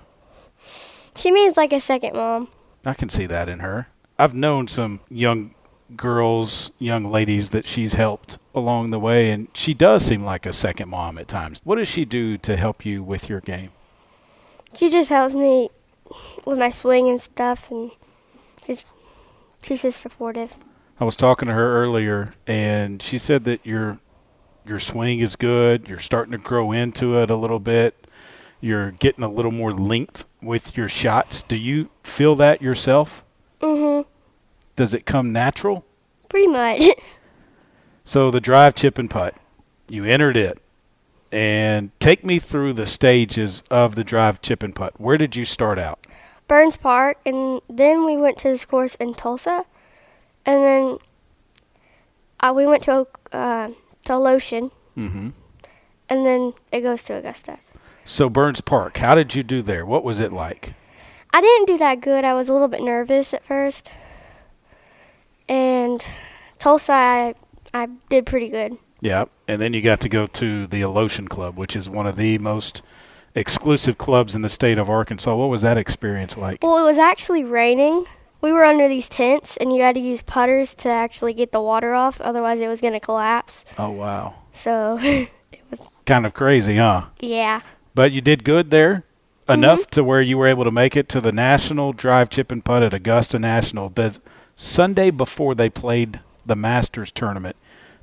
She 1.16 1.30
means 1.30 1.56
like 1.56 1.72
a 1.72 1.80
second 1.80 2.14
mom. 2.14 2.48
I 2.84 2.94
can 2.94 3.08
see 3.08 3.26
that 3.26 3.48
in 3.48 3.60
her. 3.60 3.88
I've 4.18 4.34
known 4.34 4.68
some 4.68 5.00
young 5.08 5.54
girls, 5.96 6.70
young 6.78 7.10
ladies 7.10 7.50
that 7.50 7.66
she's 7.66 7.94
helped 7.94 8.38
along 8.54 8.90
the 8.90 8.98
way, 8.98 9.30
and 9.30 9.48
she 9.54 9.74
does 9.74 10.04
seem 10.04 10.24
like 10.24 10.46
a 10.46 10.52
second 10.52 10.88
mom 10.88 11.18
at 11.18 11.28
times. 11.28 11.60
What 11.64 11.76
does 11.76 11.88
she 11.88 12.04
do 12.04 12.36
to 12.38 12.56
help 12.56 12.84
you 12.84 13.02
with 13.02 13.28
your 13.28 13.40
game? 13.40 13.70
She 14.74 14.88
just 14.90 15.08
helps 15.08 15.34
me 15.34 15.70
with 16.44 16.58
my 16.58 16.70
swing 16.70 17.08
and 17.08 17.20
stuff, 17.20 17.70
and 17.70 17.90
she's 18.66 18.84
she's 19.62 19.82
just 19.82 20.00
supportive. 20.00 20.54
I 20.98 21.04
was 21.04 21.16
talking 21.16 21.48
to 21.48 21.54
her 21.54 21.82
earlier, 21.82 22.34
and 22.46 23.02
she 23.02 23.18
said 23.18 23.44
that 23.44 23.64
your 23.64 23.98
your 24.66 24.78
swing 24.78 25.20
is 25.20 25.36
good. 25.36 25.88
You're 25.88 25.98
starting 25.98 26.32
to 26.32 26.38
grow 26.38 26.72
into 26.72 27.18
it 27.18 27.30
a 27.30 27.36
little 27.36 27.60
bit. 27.60 28.06
You're 28.60 28.90
getting 28.90 29.24
a 29.24 29.30
little 29.30 29.50
more 29.50 29.72
length 29.72 30.26
with 30.42 30.76
your 30.76 30.88
shots. 30.88 31.42
Do 31.42 31.56
you 31.56 31.88
feel 32.02 32.36
that 32.36 32.60
yourself? 32.60 33.24
Mhm. 33.60 34.04
Does 34.80 34.94
it 34.94 35.04
come 35.04 35.30
natural? 35.30 35.84
Pretty 36.30 36.46
much. 36.46 36.84
So 38.02 38.30
the 38.30 38.40
drive, 38.40 38.74
chip, 38.74 38.96
and 38.96 39.10
putt, 39.10 39.34
you 39.90 40.06
entered 40.06 40.38
it, 40.38 40.58
and 41.30 41.90
take 42.00 42.24
me 42.24 42.38
through 42.38 42.72
the 42.72 42.86
stages 42.86 43.62
of 43.70 43.94
the 43.94 44.02
drive, 44.02 44.40
chip, 44.40 44.62
and 44.62 44.74
putt. 44.74 44.98
Where 44.98 45.18
did 45.18 45.36
you 45.36 45.44
start 45.44 45.78
out? 45.78 46.06
Burns 46.48 46.78
Park, 46.78 47.18
and 47.26 47.60
then 47.68 48.06
we 48.06 48.16
went 48.16 48.38
to 48.38 48.48
this 48.48 48.64
course 48.64 48.94
in 48.94 49.12
Tulsa, 49.12 49.66
and 50.46 50.64
then 50.64 50.96
uh, 52.40 52.54
we 52.56 52.64
went 52.64 52.82
to 52.84 53.06
uh, 53.32 53.68
to 54.06 54.12
Alotian, 54.14 54.70
Mm-hmm. 54.96 55.28
and 56.08 56.26
then 56.26 56.54
it 56.72 56.80
goes 56.80 57.04
to 57.04 57.12
Augusta. 57.18 57.58
So 58.06 58.30
Burns 58.30 58.62
Park, 58.62 58.96
how 58.96 59.14
did 59.14 59.34
you 59.34 59.42
do 59.42 59.60
there? 59.60 59.84
What 59.84 60.04
was 60.04 60.20
it 60.20 60.32
like? 60.32 60.72
I 61.34 61.42
didn't 61.42 61.66
do 61.66 61.76
that 61.76 62.00
good. 62.00 62.24
I 62.24 62.32
was 62.32 62.48
a 62.48 62.54
little 62.54 62.66
bit 62.68 62.82
nervous 62.82 63.34
at 63.34 63.44
first, 63.44 63.92
and 65.50 66.04
Tulsa, 66.58 66.92
I, 66.92 67.34
I 67.74 67.88
did 68.08 68.24
pretty 68.24 68.48
good. 68.48 68.78
Yeah, 69.00 69.24
and 69.48 69.60
then 69.60 69.74
you 69.74 69.82
got 69.82 70.00
to 70.00 70.08
go 70.08 70.26
to 70.26 70.66
the 70.66 70.82
Alotian 70.82 71.28
Club, 71.28 71.56
which 71.56 71.74
is 71.74 71.90
one 71.90 72.06
of 72.06 72.16
the 72.16 72.38
most 72.38 72.82
exclusive 73.34 73.98
clubs 73.98 74.34
in 74.36 74.42
the 74.42 74.48
state 74.48 74.78
of 74.78 74.88
Arkansas. 74.88 75.34
What 75.34 75.48
was 75.48 75.62
that 75.62 75.76
experience 75.76 76.36
like? 76.36 76.62
Well, 76.62 76.78
it 76.78 76.84
was 76.84 76.98
actually 76.98 77.42
raining. 77.44 78.04
We 78.40 78.52
were 78.52 78.64
under 78.64 78.88
these 78.88 79.08
tents, 79.08 79.56
and 79.56 79.74
you 79.74 79.82
had 79.82 79.96
to 79.96 80.00
use 80.00 80.22
putters 80.22 80.74
to 80.76 80.88
actually 80.88 81.34
get 81.34 81.50
the 81.50 81.60
water 81.60 81.94
off. 81.94 82.20
Otherwise, 82.20 82.60
it 82.60 82.68
was 82.68 82.80
going 82.80 82.92
to 82.92 83.00
collapse. 83.00 83.64
Oh 83.76 83.90
wow, 83.90 84.34
So, 84.52 84.98
it 85.02 85.30
was 85.70 85.80
kind 86.06 86.24
of 86.24 86.32
crazy, 86.32 86.76
huh? 86.76 87.06
yeah. 87.18 87.62
But 87.94 88.12
you 88.12 88.20
did 88.20 88.44
good 88.44 88.70
there, 88.70 89.04
enough 89.48 89.80
mm-hmm. 89.80 89.90
to 89.90 90.04
where 90.04 90.22
you 90.22 90.38
were 90.38 90.46
able 90.46 90.64
to 90.64 90.70
make 90.70 90.96
it 90.96 91.08
to 91.08 91.20
the 91.20 91.32
National 91.32 91.92
Drive 91.92 92.30
Chip 92.30 92.52
and 92.52 92.64
Putt 92.64 92.82
at 92.82 92.94
Augusta 92.94 93.38
National 93.38 93.88
the 93.88 94.20
Sunday 94.56 95.10
before 95.10 95.54
they 95.54 95.70
played 95.70 96.20
the 96.44 96.56
Masters 96.56 97.10
tournament 97.10 97.56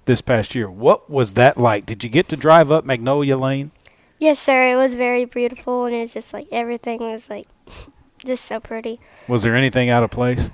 this 0.05 0.21
past 0.21 0.55
year. 0.55 0.69
What 0.69 1.09
was 1.09 1.33
that 1.33 1.57
like? 1.57 1.85
Did 1.85 2.03
you 2.03 2.09
get 2.09 2.27
to 2.29 2.37
drive 2.37 2.71
up 2.71 2.85
Magnolia 2.85 3.37
Lane? 3.37 3.71
Yes, 4.19 4.39
sir. 4.39 4.71
It 4.71 4.75
was 4.75 4.95
very 4.95 5.25
beautiful, 5.25 5.85
and 5.85 5.93
it 5.95 6.01
was 6.01 6.13
just 6.13 6.33
like 6.33 6.47
everything 6.51 6.99
was 6.99 7.29
like 7.29 7.47
just 8.25 8.45
so 8.45 8.59
pretty. 8.59 8.99
Was 9.27 9.43
there 9.43 9.55
anything 9.55 9.89
out 9.89 10.03
of 10.03 10.09
place? 10.09 10.49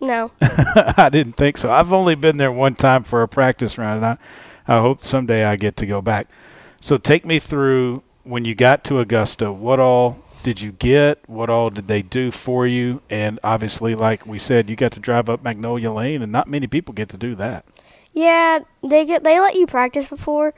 No. 0.00 0.32
I 0.40 1.08
didn't 1.10 1.32
think 1.32 1.58
so. 1.58 1.72
I've 1.72 1.92
only 1.92 2.14
been 2.14 2.36
there 2.36 2.52
one 2.52 2.74
time 2.74 3.02
for 3.04 3.22
a 3.22 3.28
practice 3.28 3.78
round, 3.78 4.04
and 4.04 4.18
I, 4.66 4.76
I 4.76 4.80
hope 4.80 5.02
someday 5.02 5.44
I 5.44 5.56
get 5.56 5.76
to 5.78 5.86
go 5.86 6.00
back. 6.00 6.28
So 6.80 6.98
take 6.98 7.24
me 7.24 7.38
through 7.38 8.02
when 8.22 8.44
you 8.44 8.54
got 8.54 8.84
to 8.84 9.00
Augusta. 9.00 9.50
What 9.52 9.80
all 9.80 10.22
did 10.42 10.60
you 10.60 10.72
get? 10.72 11.28
What 11.28 11.50
all 11.50 11.70
did 11.70 11.88
they 11.88 12.02
do 12.02 12.30
for 12.30 12.66
you? 12.66 13.02
And 13.10 13.38
obviously, 13.42 13.94
like 13.94 14.26
we 14.26 14.38
said, 14.38 14.70
you 14.70 14.76
got 14.76 14.92
to 14.92 15.00
drive 15.00 15.28
up 15.28 15.42
Magnolia 15.42 15.92
Lane, 15.92 16.22
and 16.22 16.32
not 16.32 16.48
many 16.48 16.66
people 16.66 16.94
get 16.94 17.08
to 17.10 17.16
do 17.16 17.34
that. 17.36 17.64
Yeah, 18.12 18.60
they 18.82 19.04
get 19.04 19.24
they 19.24 19.38
let 19.40 19.54
you 19.54 19.66
practice 19.66 20.08
before, 20.08 20.54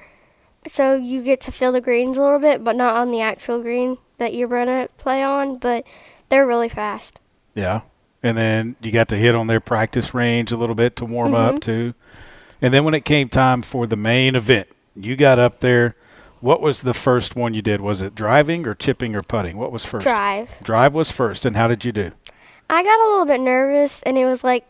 so 0.67 0.95
you 0.95 1.23
get 1.23 1.41
to 1.43 1.53
feel 1.53 1.73
the 1.73 1.81
greens 1.81 2.17
a 2.17 2.23
little 2.23 2.39
bit, 2.39 2.63
but 2.63 2.77
not 2.77 2.97
on 2.97 3.11
the 3.11 3.21
actual 3.21 3.63
green 3.63 3.99
that 4.19 4.35
you're 4.35 4.49
gonna 4.49 4.89
play 4.97 5.23
on. 5.23 5.59
But 5.59 5.85
they're 6.29 6.47
really 6.47 6.69
fast. 6.69 7.21
Yeah. 7.55 7.83
And 8.23 8.37
then 8.37 8.77
you 8.81 8.91
got 8.93 9.09
to 9.09 9.17
hit 9.17 9.35
on 9.35 9.47
their 9.47 9.61
practice 9.61 10.13
range 10.13 10.53
a 10.53 10.57
little 10.57 10.75
bit 10.75 10.95
to 10.97 11.05
warm 11.05 11.35
up 11.35 11.53
mm-hmm. 11.53 11.59
too. 11.59 11.95
And 12.61 12.75
then 12.75 12.85
when 12.85 12.95
it 12.95 13.05
came 13.07 13.29
time 13.29 13.63
for 13.63 13.87
the 13.87 13.97
main 13.97 14.37
event, 14.37 14.69
you 14.95 15.17
got 15.17 15.39
up 15.39 15.61
there. 15.61 15.97
What 16.41 16.61
was 16.61 16.83
the 16.83 16.95
first 16.95 17.37
one 17.37 17.55
you 17.55 17.63
did? 17.63 17.81
Was 17.81 18.01
it 18.03 18.15
driving 18.15 18.67
or 18.67 18.75
chipping 18.75 19.15
or 19.15 19.23
putting? 19.23 19.57
What 19.59 19.73
was 19.73 19.85
first? 19.85 20.05
Drive. 20.05 20.59
Drive 20.63 20.95
was 20.95 21.11
first. 21.11 21.45
And 21.45 21.55
how 21.55 21.69
did 21.69 21.85
you 21.85 21.93
do? 21.93 22.13
I 22.71 22.83
got 22.83 23.01
a 23.01 23.11
little 23.11 23.27
bit 23.27 23.41
nervous, 23.41 24.01
and 24.03 24.17
it 24.17 24.25
was 24.25 24.45
like 24.45 24.69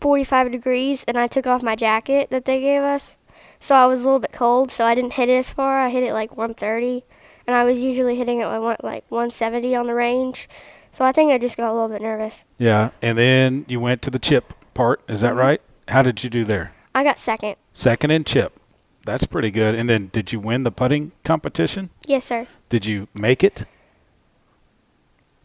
45 0.00 0.50
degrees, 0.50 1.04
and 1.04 1.18
I 1.18 1.26
took 1.26 1.46
off 1.46 1.62
my 1.62 1.76
jacket 1.76 2.30
that 2.30 2.46
they 2.46 2.60
gave 2.60 2.82
us, 2.82 3.16
so 3.60 3.74
I 3.74 3.86
was 3.86 4.00
a 4.02 4.04
little 4.04 4.20
bit 4.20 4.32
cold. 4.32 4.70
So 4.70 4.84
I 4.84 4.94
didn't 4.94 5.12
hit 5.12 5.28
it 5.28 5.34
as 5.34 5.50
far. 5.50 5.78
I 5.78 5.90
hit 5.90 6.02
it 6.02 6.14
like 6.14 6.36
130, 6.36 7.04
and 7.46 7.54
I 7.54 7.64
was 7.64 7.78
usually 7.78 8.16
hitting 8.16 8.40
it 8.40 8.46
like 8.46 8.82
like 8.82 9.04
170 9.10 9.76
on 9.76 9.86
the 9.86 9.94
range. 9.94 10.48
So 10.90 11.04
I 11.04 11.12
think 11.12 11.32
I 11.32 11.38
just 11.38 11.56
got 11.56 11.70
a 11.70 11.74
little 11.74 11.88
bit 11.88 12.00
nervous. 12.00 12.44
Yeah. 12.56 12.90
And 13.02 13.18
then 13.18 13.66
you 13.68 13.80
went 13.80 14.00
to 14.02 14.10
the 14.10 14.18
chip 14.18 14.54
part. 14.74 15.02
Is 15.08 15.22
that 15.22 15.30
mm-hmm. 15.30 15.38
right? 15.38 15.60
How 15.88 16.02
did 16.02 16.22
you 16.22 16.30
do 16.30 16.44
there? 16.44 16.72
I 16.94 17.02
got 17.02 17.18
second. 17.18 17.56
Second 17.72 18.12
in 18.12 18.24
chip. 18.24 18.58
That's 19.04 19.26
pretty 19.26 19.50
good. 19.50 19.74
And 19.74 19.88
then 19.88 20.08
did 20.12 20.32
you 20.32 20.40
win 20.40 20.62
the 20.62 20.70
putting 20.72 21.12
competition? 21.24 21.90
Yes, 22.06 22.24
sir. 22.24 22.46
Did 22.68 22.86
you 22.86 23.08
make 23.14 23.44
it? 23.44 23.64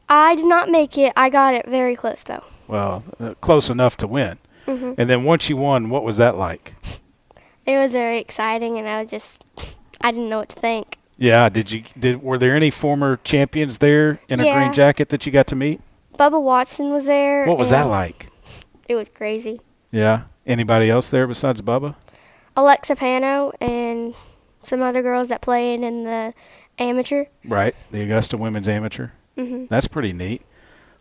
I 0.08 0.36
did 0.36 0.46
not 0.48 0.70
make 0.70 0.98
it. 0.98 1.14
I 1.16 1.30
got 1.30 1.54
it 1.54 1.68
very 1.68 1.96
close 1.96 2.24
though. 2.24 2.44
Well, 2.68 3.04
uh, 3.20 3.34
close 3.42 3.70
enough 3.70 3.98
to 3.98 4.08
win. 4.08 4.38
Mhm. 4.68 4.96
And 4.98 5.10
then 5.10 5.24
once 5.24 5.50
you 5.50 5.58
won, 5.58 5.90
what 5.90 6.04
was 6.04 6.18
that 6.18 6.38
like? 6.38 6.76
It 7.66 7.78
was 7.78 7.92
very 7.92 8.18
exciting, 8.18 8.78
and 8.78 8.88
I 8.88 9.02
was 9.02 9.12
just 9.12 9.44
I 10.02 10.12
didn't 10.12 10.30
know 10.30 10.40
what 10.40 10.50
to 10.50 10.60
think. 10.60 10.98
Yeah, 11.18 11.50
did 11.50 11.72
you 11.72 11.84
did 12.00 12.24
were 12.24 12.38
there 12.38 12.56
any 12.56 12.70
former 12.70 13.20
champions 13.24 13.80
there 13.80 14.20
in 14.30 14.40
a 14.40 14.44
green 14.52 14.74
jacket 14.74 15.10
that 15.10 15.26
you 15.26 15.32
got 15.32 15.48
to 15.48 15.56
meet? 15.56 15.82
Bubba 16.18 16.42
Watson 16.42 16.92
was 16.92 17.06
there. 17.06 17.46
What 17.46 17.58
was 17.58 17.70
that 17.70 17.88
like? 17.88 18.30
It 18.88 18.96
was 18.96 19.10
crazy. 19.10 19.62
Yeah. 19.92 20.24
Anybody 20.46 20.90
else 20.90 21.10
there 21.10 21.28
besides 21.28 21.62
Bubba? 21.62 21.96
Alexa 22.60 22.96
Pano 22.98 23.54
and 23.62 24.14
some 24.64 24.82
other 24.82 25.02
girls 25.02 25.30
that 25.30 25.42
played 25.42 25.80
in 25.80 26.04
the 26.04 26.34
amateur. 26.78 27.26
Right, 27.46 27.74
the 27.90 28.02
Augusta 28.02 28.36
Women's 28.38 28.68
Amateur. 28.68 29.10
hmm 29.38 29.66
That's 29.68 29.88
pretty 29.88 30.12
neat. 30.12 30.42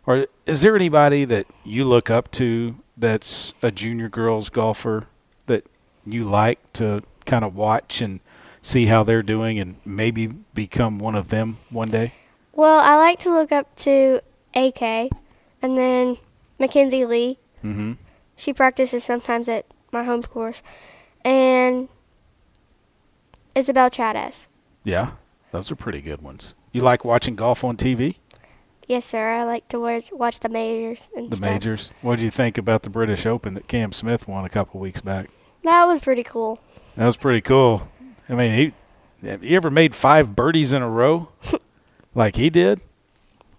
Or 0.05 0.27
is 0.45 0.61
there 0.61 0.75
anybody 0.75 1.25
that 1.25 1.45
you 1.65 1.83
look 1.83 2.09
up 2.09 2.31
to 2.31 2.75
that's 2.95 3.53
a 3.61 3.71
junior 3.71 4.07
girls 4.07 4.49
golfer 4.49 5.07
that 5.47 5.65
you 6.05 6.23
like 6.23 6.71
to 6.73 7.03
kind 7.25 7.43
of 7.43 7.55
watch 7.55 8.01
and 8.01 8.21
see 8.61 8.85
how 8.85 9.03
they're 9.03 9.21
doing 9.21 9.59
and 9.59 9.75
maybe 9.83 10.27
become 10.27 10.97
one 10.97 11.15
of 11.15 11.27
them 11.27 11.57
one 11.69 11.89
day? 11.89 12.13
Well, 12.53 12.79
I 12.79 12.95
like 12.95 13.19
to 13.19 13.29
look 13.31 13.51
up 13.51 13.75
to 13.77 14.21
AK, 14.55 14.81
and 15.61 15.77
then 15.77 16.17
Mackenzie 16.57 17.05
Lee. 17.05 17.37
Mm-hmm. 17.63 17.93
She 18.37 18.53
practices 18.53 19.03
sometimes 19.03 19.49
at 19.49 19.65
my 19.91 20.03
home 20.05 20.23
course, 20.23 20.63
and 21.25 21.89
Isabel 23.55 23.89
Chavez. 23.89 24.47
Yeah, 24.83 25.11
those 25.51 25.71
are 25.71 25.75
pretty 25.75 26.01
good 26.01 26.21
ones. 26.21 26.55
You 26.71 26.81
like 26.81 27.03
watching 27.03 27.35
golf 27.35 27.63
on 27.63 27.77
TV? 27.77 28.15
Yes, 28.87 29.05
sir. 29.05 29.29
I 29.29 29.43
like 29.43 29.67
to 29.69 29.79
watch, 29.79 30.11
watch 30.11 30.39
the 30.39 30.49
majors 30.49 31.09
and 31.15 31.29
The 31.31 31.37
stuff. 31.37 31.49
majors. 31.49 31.91
What 32.01 32.17
did 32.17 32.23
you 32.25 32.31
think 32.31 32.57
about 32.57 32.83
the 32.83 32.89
British 32.89 33.25
Open 33.25 33.53
that 33.53 33.67
Cam 33.67 33.91
Smith 33.91 34.27
won 34.27 34.45
a 34.45 34.49
couple 34.49 34.79
weeks 34.79 35.01
back? 35.01 35.29
That 35.63 35.85
was 35.85 35.99
pretty 35.99 36.23
cool. 36.23 36.59
That 36.95 37.05
was 37.05 37.17
pretty 37.17 37.41
cool. 37.41 37.87
I 38.27 38.33
mean, 38.33 38.53
he 39.21 39.27
have 39.27 39.43
you 39.43 39.55
ever 39.57 39.69
made 39.69 39.93
five 39.93 40.35
birdies 40.35 40.71
in 40.73 40.81
a 40.81 40.89
row 40.89 41.29
like 42.15 42.35
he 42.37 42.49
did? 42.49 42.79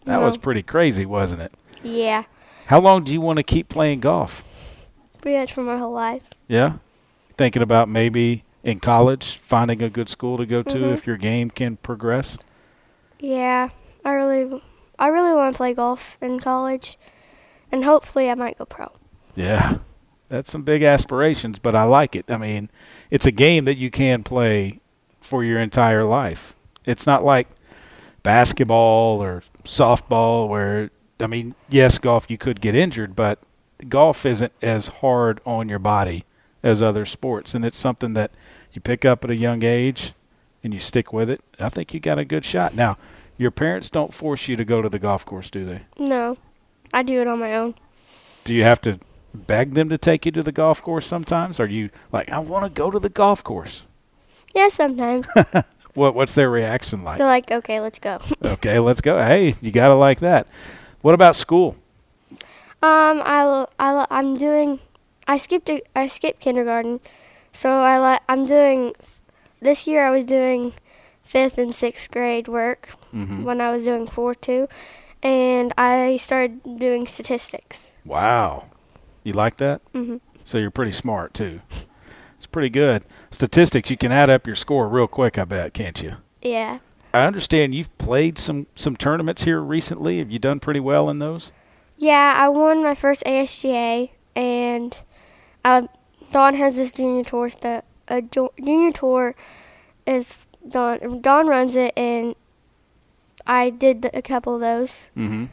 That 0.06 0.18
No. 0.18 0.24
was 0.24 0.38
pretty 0.38 0.62
crazy, 0.62 1.04
wasn't 1.04 1.42
it? 1.42 1.52
Yeah, 1.82 2.24
How 2.66 2.80
long 2.80 3.04
do 3.04 3.12
you 3.12 3.20
want 3.20 3.36
to 3.38 3.42
keep 3.42 3.68
playing 3.68 4.00
golf? 4.00 4.42
pretty 5.20 5.36
much 5.38 5.52
for 5.52 5.62
my 5.62 5.76
whole 5.76 5.92
life. 5.92 6.22
Yeah, 6.48 6.74
thinking 7.40 7.62
about 7.62 7.88
maybe 7.88 8.44
in 8.62 8.78
college 8.80 9.38
finding 9.38 9.80
a 9.82 9.88
good 9.88 10.10
school 10.10 10.36
to 10.36 10.44
go 10.44 10.62
to 10.62 10.76
Mhm. 10.76 10.92
if 10.92 11.06
your 11.06 11.16
game 11.16 11.48
can 11.48 11.78
progress. 11.78 12.36
Yeah, 13.18 13.70
I 14.04 14.12
really, 14.12 14.62
I 14.98 15.08
really 15.08 15.32
want 15.32 15.54
to 15.54 15.56
play 15.56 15.72
golf 15.72 16.18
in 16.20 16.38
college, 16.38 16.98
and 17.72 17.82
hopefully 17.82 18.28
I 18.30 18.34
might 18.34 18.58
go 18.58 18.66
pro. 18.66 18.92
Yeah, 19.34 19.78
that's 20.28 20.50
some 20.50 20.64
big 20.64 20.82
aspirations, 20.82 21.58
but 21.58 21.74
I 21.74 21.84
like 21.84 22.14
it. 22.14 22.26
I 22.30 22.36
mean, 22.36 22.68
it's 23.10 23.24
a 23.24 23.30
game 23.32 23.64
that 23.64 23.78
you 23.78 23.90
can 23.90 24.22
play 24.22 24.80
for 25.22 25.42
your 25.42 25.58
entire 25.58 26.04
life. 26.04 26.54
It's 26.84 27.06
not 27.06 27.24
like 27.24 27.48
basketball 28.22 29.22
or 29.22 29.42
softball 29.64 30.46
where 30.46 30.90
I 31.18 31.26
mean, 31.26 31.54
yes, 31.70 31.96
golf 31.96 32.30
you 32.30 32.36
could 32.36 32.60
get 32.60 32.74
injured, 32.74 33.16
but 33.16 33.38
golf 33.88 34.26
isn't 34.26 34.52
as 34.60 34.88
hard 35.00 35.40
on 35.46 35.70
your 35.70 35.78
body 35.78 36.24
as 36.62 36.82
other 36.82 37.04
sports 37.06 37.54
and 37.54 37.64
it's 37.64 37.78
something 37.78 38.12
that 38.14 38.30
you 38.72 38.80
pick 38.80 39.04
up 39.04 39.24
at 39.24 39.30
a 39.30 39.36
young 39.38 39.62
age 39.64 40.12
and 40.62 40.72
you 40.74 40.80
stick 40.80 41.12
with 41.12 41.30
it. 41.30 41.40
I 41.58 41.68
think 41.68 41.94
you 41.94 42.00
got 42.00 42.18
a 42.18 42.24
good 42.24 42.44
shot. 42.44 42.74
Now, 42.74 42.96
your 43.38 43.50
parents 43.50 43.88
don't 43.90 44.12
force 44.12 44.48
you 44.48 44.56
to 44.56 44.64
go 44.64 44.82
to 44.82 44.88
the 44.88 44.98
golf 44.98 45.24
course, 45.24 45.48
do 45.50 45.64
they? 45.64 45.82
No, 45.98 46.36
I 46.92 47.02
do 47.02 47.20
it 47.20 47.26
on 47.26 47.38
my 47.38 47.54
own. 47.54 47.74
do 48.44 48.54
you 48.54 48.62
have 48.64 48.80
to 48.82 49.00
beg 49.32 49.74
them 49.74 49.88
to 49.88 49.96
take 49.96 50.26
you 50.26 50.32
to 50.32 50.42
the 50.42 50.52
golf 50.52 50.82
course 50.82 51.06
sometimes? 51.06 51.58
Are 51.60 51.66
you 51.66 51.88
like, 52.12 52.28
I 52.30 52.38
want 52.40 52.64
to 52.64 52.70
go 52.70 52.90
to 52.90 52.98
the 52.98 53.08
golf 53.08 53.42
course? 53.42 53.86
Yeah, 54.54 54.68
sometimes 54.68 55.26
What 55.94 56.14
What's 56.14 56.34
their 56.34 56.50
reaction 56.50 57.02
like? 57.02 57.18
they're 57.18 57.26
like, 57.26 57.50
"Okay, 57.50 57.80
let's 57.80 57.98
go." 57.98 58.20
okay, 58.44 58.78
let's 58.78 59.00
go. 59.00 59.18
Hey, 59.18 59.54
you 59.60 59.72
gotta 59.72 59.94
like 59.94 60.20
that. 60.20 60.46
What 61.02 61.14
about 61.14 61.34
school? 61.34 61.74
Um, 62.82 63.22
I, 63.24 63.66
I 63.78 63.92
lo- 63.92 64.06
I'm 64.10 64.36
doing. 64.36 64.78
I 65.30 65.36
skipped. 65.38 65.70
A, 65.70 65.80
I 65.94 66.06
skipped 66.08 66.40
kindergarten, 66.40 67.00
so 67.52 67.70
I 67.82 68.12
li- 68.12 68.24
I'm 68.28 68.46
doing. 68.46 68.94
This 69.60 69.86
year 69.86 70.04
I 70.06 70.10
was 70.10 70.24
doing 70.24 70.72
fifth 71.22 71.56
and 71.58 71.74
sixth 71.74 72.10
grade 72.10 72.48
work 72.48 72.90
Mm-hmm. 73.14 73.44
when 73.44 73.60
I 73.60 73.70
was 73.72 73.82
doing 73.84 74.06
fourth 74.06 74.40
too, 74.40 74.68
and 75.22 75.72
I 75.78 76.16
started 76.16 76.78
doing 76.78 77.06
statistics. 77.06 77.92
Wow, 78.04 78.66
you 79.24 79.32
like 79.32 79.56
that? 79.58 79.80
hmm 79.92 80.16
So 80.44 80.58
you're 80.58 80.70
pretty 80.70 80.92
smart 80.92 81.34
too. 81.34 81.60
It's 82.36 82.46
pretty 82.46 82.70
good. 82.70 83.04
Statistics, 83.30 83.90
you 83.90 83.96
can 83.98 84.12
add 84.12 84.30
up 84.30 84.46
your 84.46 84.56
score 84.56 84.88
real 84.88 85.06
quick. 85.06 85.38
I 85.38 85.44
bet, 85.44 85.74
can't 85.74 86.00
you? 86.02 86.16
Yeah. 86.40 86.78
I 87.12 87.26
understand 87.26 87.74
you've 87.74 87.96
played 87.98 88.38
some 88.38 88.66
some 88.74 88.96
tournaments 88.96 89.42
here 89.44 89.60
recently. 89.60 90.18
Have 90.20 90.30
you 90.30 90.38
done 90.38 90.58
pretty 90.60 90.80
well 90.80 91.10
in 91.10 91.18
those? 91.18 91.52
Yeah, 91.98 92.34
I 92.38 92.48
won 92.48 92.82
my 92.82 92.94
first 92.94 93.22
ASGA, 93.24 94.08
and 94.34 94.98
uh, 95.64 95.82
Dawn 96.32 96.54
has 96.54 96.74
this 96.76 96.92
junior 96.92 97.24
tour 97.24 97.50
that 97.60 97.84
a 98.08 98.22
junior 98.22 98.92
tour 98.92 99.34
is 100.06 100.46
Dawn. 100.68 101.20
Dawn 101.20 101.46
runs 101.48 101.76
it, 101.76 101.92
and 101.96 102.34
I 103.46 103.70
did 103.70 104.02
the, 104.02 104.16
a 104.16 104.22
couple 104.22 104.54
of 104.54 104.60
those, 104.60 105.10
Mm-hmm. 105.16 105.46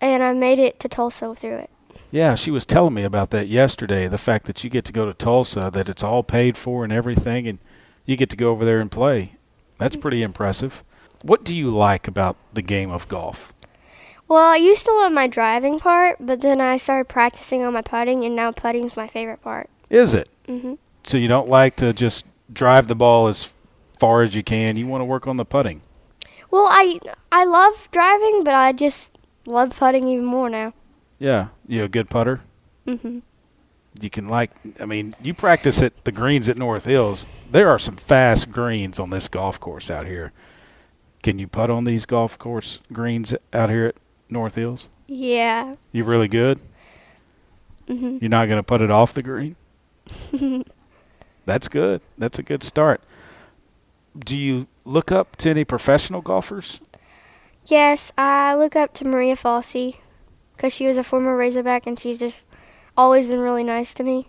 and 0.00 0.22
I 0.22 0.32
made 0.32 0.58
it 0.58 0.78
to 0.80 0.88
Tulsa 0.88 1.34
through 1.34 1.56
it. 1.56 1.70
Yeah, 2.10 2.34
she 2.34 2.50
was 2.50 2.66
telling 2.66 2.92
me 2.94 3.04
about 3.04 3.30
that 3.30 3.48
yesterday. 3.48 4.06
The 4.08 4.18
fact 4.18 4.46
that 4.46 4.62
you 4.62 4.68
get 4.70 4.84
to 4.86 4.92
go 4.92 5.06
to 5.06 5.14
Tulsa, 5.14 5.70
that 5.72 5.88
it's 5.88 6.02
all 6.04 6.22
paid 6.22 6.58
for 6.58 6.84
and 6.84 6.92
everything, 6.92 7.48
and 7.48 7.58
you 8.04 8.16
get 8.16 8.28
to 8.30 8.36
go 8.36 8.50
over 8.50 8.64
there 8.64 8.80
and 8.80 8.90
play. 8.90 9.36
That's 9.78 9.96
pretty 9.96 10.22
impressive. 10.22 10.84
What 11.22 11.44
do 11.44 11.54
you 11.54 11.70
like 11.70 12.06
about 12.08 12.36
the 12.52 12.62
game 12.62 12.90
of 12.90 13.08
golf? 13.08 13.51
Well, 14.32 14.50
I 14.50 14.56
used 14.56 14.86
to 14.86 14.92
love 14.94 15.12
my 15.12 15.26
driving 15.26 15.78
part, 15.78 16.16
but 16.18 16.40
then 16.40 16.58
I 16.58 16.78
started 16.78 17.06
practicing 17.06 17.62
on 17.64 17.74
my 17.74 17.82
putting, 17.82 18.24
and 18.24 18.34
now 18.34 18.50
putting's 18.50 18.96
my 18.96 19.06
favorite 19.06 19.42
part. 19.42 19.68
Is 19.90 20.14
it? 20.14 20.30
hmm 20.46 20.76
So 21.04 21.18
you 21.18 21.28
don't 21.28 21.50
like 21.50 21.76
to 21.76 21.92
just 21.92 22.24
drive 22.50 22.86
the 22.86 22.94
ball 22.94 23.28
as 23.28 23.52
far 24.00 24.22
as 24.22 24.34
you 24.34 24.42
can. 24.42 24.78
You 24.78 24.86
want 24.86 25.02
to 25.02 25.04
work 25.04 25.26
on 25.26 25.36
the 25.36 25.44
putting. 25.44 25.82
Well, 26.50 26.66
I 26.70 26.98
I 27.30 27.44
love 27.44 27.90
driving, 27.92 28.42
but 28.42 28.54
I 28.54 28.72
just 28.72 29.18
love 29.44 29.76
putting 29.78 30.08
even 30.08 30.24
more 30.24 30.48
now. 30.48 30.72
Yeah, 31.18 31.48
you 31.68 31.84
a 31.84 31.88
good 31.88 32.08
putter. 32.08 32.40
hmm 32.88 33.18
You 34.00 34.08
can 34.08 34.28
like. 34.30 34.52
I 34.80 34.86
mean, 34.86 35.14
you 35.20 35.34
practice 35.34 35.82
at 35.82 36.04
the 36.04 36.12
greens 36.12 36.48
at 36.48 36.56
North 36.56 36.86
Hills. 36.86 37.26
There 37.50 37.68
are 37.68 37.78
some 37.78 37.96
fast 37.96 38.50
greens 38.50 38.98
on 38.98 39.10
this 39.10 39.28
golf 39.28 39.60
course 39.60 39.90
out 39.90 40.06
here. 40.06 40.32
Can 41.22 41.38
you 41.38 41.46
putt 41.48 41.68
on 41.68 41.84
these 41.84 42.06
golf 42.06 42.38
course 42.38 42.80
greens 42.92 43.34
out 43.52 43.68
here 43.68 43.84
at 43.86 43.96
North 44.32 44.54
Hills? 44.56 44.88
Yeah. 45.06 45.74
You 45.92 46.04
really 46.04 46.28
good? 46.28 46.58
hmm 47.86 48.18
You're 48.20 48.30
not 48.30 48.46
going 48.46 48.58
to 48.58 48.62
put 48.62 48.80
it 48.80 48.90
off 48.90 49.12
the 49.14 49.22
green? 49.22 49.56
That's 51.46 51.68
good. 51.68 52.00
That's 52.18 52.38
a 52.38 52.42
good 52.42 52.62
start. 52.62 53.00
Do 54.18 54.36
you 54.36 54.66
look 54.84 55.10
up 55.10 55.36
to 55.36 55.50
any 55.50 55.64
professional 55.64 56.20
golfers? 56.20 56.80
Yes, 57.66 58.12
I 58.18 58.54
look 58.54 58.76
up 58.76 58.92
to 58.94 59.04
Maria 59.06 59.36
Fassi 59.36 59.96
because 60.56 60.72
she 60.72 60.86
was 60.86 60.96
a 60.96 61.04
former 61.04 61.36
Razorback 61.36 61.86
and 61.86 61.98
she's 61.98 62.18
just 62.18 62.46
always 62.96 63.26
been 63.26 63.40
really 63.40 63.64
nice 63.64 63.94
to 63.94 64.02
me. 64.04 64.28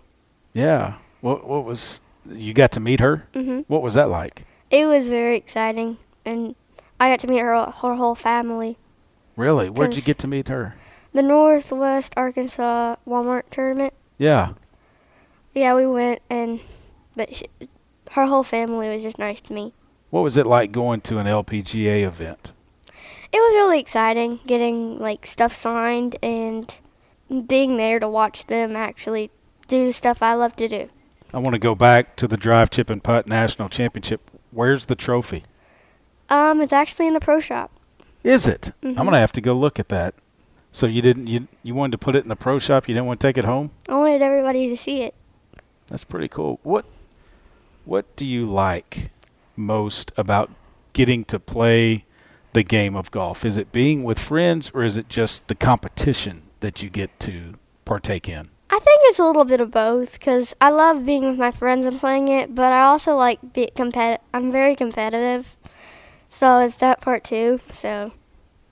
Yeah. 0.52 0.94
What 1.20 1.46
what 1.46 1.64
was 1.64 2.00
you 2.30 2.54
got 2.54 2.72
to 2.72 2.80
meet 2.80 3.00
her? 3.00 3.26
hmm 3.34 3.60
What 3.66 3.82
was 3.82 3.94
that 3.94 4.08
like? 4.08 4.46
It 4.70 4.86
was 4.86 5.08
very 5.08 5.36
exciting, 5.36 5.98
and 6.24 6.54
I 6.98 7.10
got 7.10 7.20
to 7.20 7.28
meet 7.28 7.38
her 7.40 7.54
her 7.54 7.94
whole 7.94 8.14
family. 8.14 8.78
Really? 9.36 9.68
Where'd 9.68 9.96
you 9.96 10.02
get 10.02 10.18
to 10.18 10.26
meet 10.26 10.48
her? 10.48 10.74
The 11.12 11.22
Northwest 11.22 12.12
Arkansas 12.16 12.96
Walmart 13.06 13.44
tournament. 13.50 13.94
Yeah. 14.18 14.54
Yeah, 15.54 15.74
we 15.74 15.86
went, 15.86 16.20
and 16.28 16.60
but 17.16 17.34
sh 17.34 17.42
her 18.12 18.26
whole 18.26 18.42
family 18.44 18.88
was 18.88 19.02
just 19.02 19.18
nice 19.18 19.40
to 19.42 19.52
me. 19.52 19.72
What 20.10 20.22
was 20.22 20.36
it 20.36 20.46
like 20.46 20.70
going 20.70 21.00
to 21.02 21.18
an 21.18 21.26
LPGA 21.26 22.04
event? 22.04 22.52
It 23.32 23.38
was 23.38 23.54
really 23.54 23.80
exciting 23.80 24.38
getting 24.46 24.98
like 24.98 25.26
stuff 25.26 25.52
signed 25.52 26.16
and 26.22 26.72
being 27.46 27.76
there 27.76 27.98
to 27.98 28.08
watch 28.08 28.46
them 28.46 28.76
actually 28.76 29.30
do 29.66 29.86
the 29.86 29.92
stuff 29.92 30.22
I 30.22 30.34
love 30.34 30.54
to 30.56 30.68
do. 30.68 30.88
I 31.32 31.38
want 31.38 31.54
to 31.54 31.58
go 31.58 31.74
back 31.74 32.14
to 32.16 32.28
the 32.28 32.36
drive, 32.36 32.70
chip, 32.70 32.90
and 32.90 33.02
putt 33.02 33.26
national 33.26 33.68
championship. 33.68 34.30
Where's 34.52 34.86
the 34.86 34.94
trophy? 34.94 35.44
Um, 36.28 36.60
it's 36.60 36.72
actually 36.72 37.08
in 37.08 37.14
the 37.14 37.20
pro 37.20 37.40
shop. 37.40 37.72
Is 38.24 38.48
it? 38.48 38.72
Mhm. 38.82 38.98
I'm 38.98 39.04
gonna 39.04 39.20
have 39.20 39.32
to 39.32 39.40
go 39.40 39.52
look 39.54 39.78
at 39.78 39.88
that. 39.90 40.14
So 40.72 40.86
you 40.86 41.02
didn't 41.02 41.28
you 41.28 41.46
you 41.62 41.74
wanted 41.74 41.92
to 41.92 41.98
put 41.98 42.16
it 42.16 42.24
in 42.24 42.28
the 42.28 42.36
pro 42.36 42.58
shop? 42.58 42.88
You 42.88 42.94
didn't 42.94 43.06
want 43.06 43.20
to 43.20 43.26
take 43.28 43.38
it 43.38 43.44
home? 43.44 43.70
I 43.88 43.94
wanted 43.96 44.22
everybody 44.22 44.68
to 44.70 44.76
see 44.76 45.02
it. 45.02 45.14
That's 45.88 46.04
pretty 46.04 46.28
cool. 46.28 46.58
What 46.62 46.86
what 47.84 48.16
do 48.16 48.26
you 48.26 48.46
like 48.46 49.10
most 49.56 50.10
about 50.16 50.50
getting 50.94 51.24
to 51.26 51.38
play 51.38 52.06
the 52.54 52.62
game 52.62 52.96
of 52.96 53.10
golf? 53.10 53.44
Is 53.44 53.58
it 53.58 53.70
being 53.72 54.02
with 54.04 54.18
friends 54.18 54.70
or 54.74 54.82
is 54.82 54.96
it 54.96 55.08
just 55.08 55.46
the 55.48 55.54
competition 55.54 56.42
that 56.60 56.82
you 56.82 56.88
get 56.88 57.20
to 57.20 57.54
partake 57.84 58.28
in? 58.28 58.48
I 58.70 58.78
think 58.78 59.00
it's 59.04 59.18
a 59.18 59.24
little 59.24 59.44
bit 59.44 59.60
of 59.60 59.70
both 59.70 60.14
because 60.18 60.54
I 60.60 60.70
love 60.70 61.04
being 61.04 61.24
with 61.28 61.38
my 61.38 61.50
friends 61.50 61.84
and 61.86 62.00
playing 62.00 62.28
it, 62.28 62.54
but 62.54 62.72
I 62.72 62.82
also 62.82 63.14
like 63.14 63.52
be 63.52 63.68
competi- 63.76 64.18
I'm 64.32 64.50
very 64.50 64.74
competitive, 64.74 65.56
so 66.28 66.58
it's 66.60 66.76
that 66.76 67.00
part 67.00 67.22
too. 67.22 67.60
So 67.72 68.12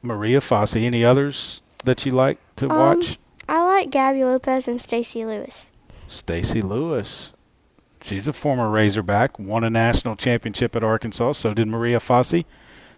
Maria 0.03 0.41
Fassi, 0.41 0.85
any 0.85 1.05
others 1.05 1.63
that 1.85 2.05
you 2.05 2.13
like 2.13 2.39
to 2.57 2.69
Um, 2.71 2.79
watch? 2.79 3.19
I 3.49 3.65
like 3.65 3.91
Gaby 3.91 4.25
Lopez 4.25 4.69
and 4.69 4.81
Stacy 4.81 5.25
Lewis. 5.25 5.73
Stacy 6.09 6.61
Lewis. 6.63 7.33
She's 8.03 8.27
a 8.27 8.33
former 8.33 8.69
Razorback, 8.69 9.39
won 9.39 9.63
a 9.65 9.71
national 9.71 10.17
championship 10.17 10.75
at 10.75 10.83
Arkansas. 10.83 11.33
So 11.33 11.55
did 11.55 11.69
Maria 11.69 11.99
Fassi. 12.01 12.45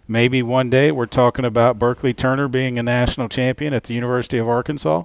Maybe 0.08 0.42
one 0.42 0.68
day 0.70 0.90
we're 0.90 1.06
talking 1.06 1.44
about 1.44 1.78
Berkeley 1.78 2.12
Turner 2.14 2.48
being 2.48 2.78
a 2.78 2.82
national 2.82 3.28
champion 3.28 3.72
at 3.72 3.84
the 3.84 3.94
University 3.94 4.38
of 4.38 4.48
Arkansas. 4.48 5.04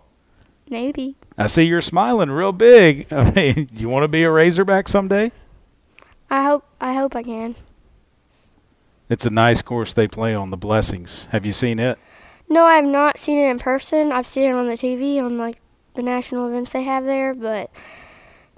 Maybe. 0.70 1.16
I 1.38 1.48
see 1.48 1.64
you're 1.64 1.82
smiling 1.82 2.30
real 2.32 2.52
big. 2.52 3.08
I 3.12 3.32
mean, 3.32 3.70
you 3.74 3.90
want 3.90 4.04
to 4.04 4.08
be 4.08 4.24
a 4.24 4.32
Razorback 4.32 4.88
someday? 4.88 5.32
I 6.30 6.44
hope 6.44 6.66
I 6.80 6.94
hope 6.94 7.16
I 7.16 7.24
can. 7.24 7.56
It's 9.10 9.26
a 9.26 9.32
nice 9.32 9.62
course 9.62 9.94
they 9.94 10.08
play 10.08 10.36
on 10.36 10.52
the 10.52 10.58
Blessings. 10.58 11.28
Have 11.32 11.46
you 11.46 11.54
seen 11.54 11.80
it? 11.80 11.98
No, 12.48 12.66
I 12.66 12.76
have 12.76 12.86
not 12.86 13.18
seen 13.18 13.40
it 13.40 13.50
in 13.50 13.60
person. 13.60 14.12
I've 14.12 14.28
seen 14.28 14.50
it 14.50 14.54
on 14.54 14.68
the 14.68 14.76
TV 14.76 15.22
on 15.22 15.38
like 15.38 15.58
the 15.96 16.04
national 16.04 16.48
events 16.48 16.72
they 16.72 16.84
have 16.84 17.06
there, 17.06 17.34
but 17.34 17.72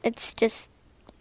it's 0.04 0.34
just 0.34 0.70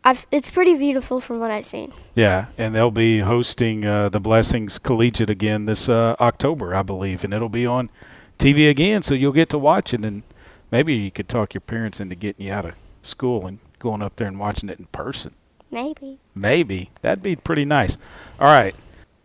I've 0.03 0.27
it's 0.31 0.51
pretty 0.51 0.77
beautiful 0.77 1.21
from 1.21 1.39
what 1.41 1.51
I've 1.51 1.65
seen. 1.65 1.93
Yeah, 2.15 2.47
and 2.57 2.75
they'll 2.75 2.91
be 2.91 3.21
hosting 3.21 3.85
uh, 3.85 4.09
the 4.09 4.21
Blessings 4.21 4.79
Collegiate 4.79 5.31
again 5.31 5.67
this 5.67 5.89
uh, 5.89 6.17
October, 6.21 6.75
I 6.75 6.83
believe, 6.83 7.23
and 7.23 7.35
it'll 7.35 7.49
be 7.49 7.67
on 7.67 7.91
TV 8.39 8.71
again, 8.71 9.03
so 9.03 9.15
you'll 9.15 9.33
get 9.33 9.51
to 9.51 9.59
watch 9.59 9.93
it, 9.93 10.05
and 10.05 10.23
maybe 10.71 10.95
you 10.95 11.11
could 11.11 11.29
talk 11.29 11.55
your 11.55 11.61
parents 11.61 12.01
into 12.01 12.15
getting 12.15 12.47
you 12.47 12.53
out 12.53 12.65
of 12.65 12.75
school 13.03 13.47
and 13.47 13.59
going 13.79 14.03
up 14.03 14.17
there 14.17 14.27
and 14.27 14.39
watching 14.39 14.69
it 14.69 14.79
in 14.79 14.87
person. 14.87 15.35
Maybe. 15.71 16.19
Maybe 16.35 16.91
that'd 17.03 17.23
be 17.23 17.37
pretty 17.37 17.65
nice. 17.65 17.97
All 18.39 18.49
right, 18.49 18.75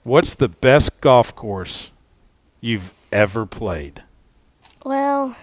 what's 0.06 0.34
the 0.36 0.48
best 0.48 1.02
golf 1.02 1.36
course 1.36 1.92
you've 2.62 2.94
ever 3.12 3.46
played? 3.46 4.04
Well, 4.86 5.36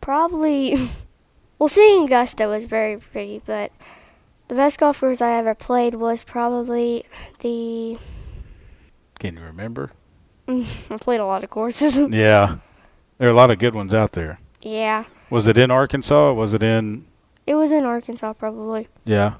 probably. 0.00 0.88
well, 1.58 1.68
seeing 1.68 2.06
Augusta 2.06 2.46
was 2.48 2.66
very 2.66 2.96
pretty, 2.96 3.40
but 3.46 3.70
the 4.48 4.54
best 4.56 4.80
golf 4.80 4.98
course 5.00 5.20
I 5.20 5.32
ever 5.38 5.54
played 5.54 5.94
was 5.94 6.22
probably 6.24 7.04
the. 7.40 7.98
Can 9.20 9.36
you 9.36 9.42
remember? 9.42 9.92
I 10.48 10.96
played 11.00 11.20
a 11.20 11.26
lot 11.26 11.44
of 11.44 11.50
courses. 11.50 11.96
Yeah, 12.10 12.56
there 13.18 13.28
are 13.28 13.32
a 13.32 13.34
lot 13.34 13.50
of 13.50 13.58
good 13.58 13.74
ones 13.74 13.92
out 13.94 14.12
there. 14.12 14.40
yeah, 14.62 15.04
Was 15.28 15.46
it 15.46 15.58
in 15.58 15.70
Arkansas? 15.70 16.32
Was 16.32 16.54
it 16.54 16.62
in? 16.62 17.06
it 17.46 17.54
was 17.54 17.70
in 17.72 17.84
Arkansas 17.84 18.32
probably. 18.32 18.88
Yeah. 19.04 19.34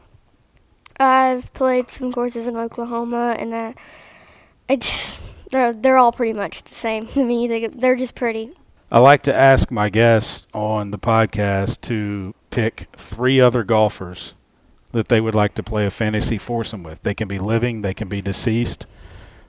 I've 0.98 1.50
played 1.54 1.90
some 1.90 2.12
courses 2.12 2.46
in 2.46 2.56
Oklahoma, 2.56 3.34
and 3.38 3.52
that 3.54 3.78
I 4.70 4.76
just 4.76 5.20
they're 5.50 5.72
they're 5.72 5.98
all 5.98 6.12
pretty 6.12 6.32
much 6.32 6.62
the 6.62 6.76
same 6.76 7.08
to 7.08 7.24
me. 7.24 7.48
They 7.48 7.66
they're 7.66 7.96
just 7.96 8.14
pretty. 8.14 8.52
I 8.88 9.00
like 9.00 9.24
to 9.24 9.34
ask 9.34 9.72
my 9.72 9.88
guests 9.88 10.46
on 10.54 10.92
the 10.92 10.98
podcast 10.98 11.80
to 11.82 12.36
pick 12.50 12.86
three 12.96 13.40
other 13.40 13.64
golfers 13.64 14.34
that 14.92 15.08
they 15.08 15.20
would 15.20 15.34
like 15.34 15.56
to 15.56 15.64
play 15.64 15.86
a 15.86 15.90
fantasy 15.90 16.38
foursome 16.38 16.84
with. 16.84 17.02
They 17.02 17.14
can 17.14 17.26
be 17.26 17.40
living, 17.40 17.82
they 17.82 17.94
can 17.94 18.08
be 18.08 18.22
deceased, 18.22 18.86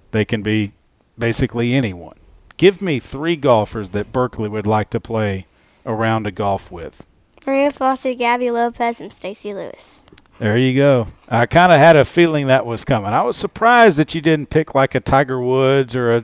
they 0.10 0.26
can 0.26 0.42
be 0.42 0.72
basically 1.20 1.76
anyone. 1.76 2.18
Give 2.58 2.82
me 2.82 3.00
three 3.00 3.36
golfers 3.36 3.92
that 3.92 4.12
Berkeley 4.12 4.50
would 4.50 4.66
like 4.66 4.90
to 4.90 5.00
play 5.00 5.46
around 5.86 5.94
a 5.94 6.02
round 6.02 6.28
of 6.28 6.36
golf 6.36 6.72
with. 6.72 7.06
Maria 7.46 7.72
Fassi, 7.72 8.18
Gaby 8.18 8.50
Lopez, 8.50 9.00
and 9.00 9.14
Stacy 9.14 9.54
Lewis. 9.54 10.02
There 10.42 10.58
you 10.58 10.76
go. 10.76 11.06
I 11.30 11.46
kind 11.46 11.72
of 11.72 11.78
had 11.78 11.96
a 11.96 12.04
feeling 12.04 12.48
that 12.48 12.66
was 12.66 12.84
coming. 12.84 13.12
I 13.14 13.22
was 13.22 13.38
surprised 13.38 14.00
that 14.00 14.16
you 14.16 14.22
didn't 14.22 14.50
pick 14.50 14.74
like 14.74 14.96
a 14.96 15.00
Tiger 15.00 15.40
Woods 15.40 15.96
or 15.96 16.12
a, 16.12 16.24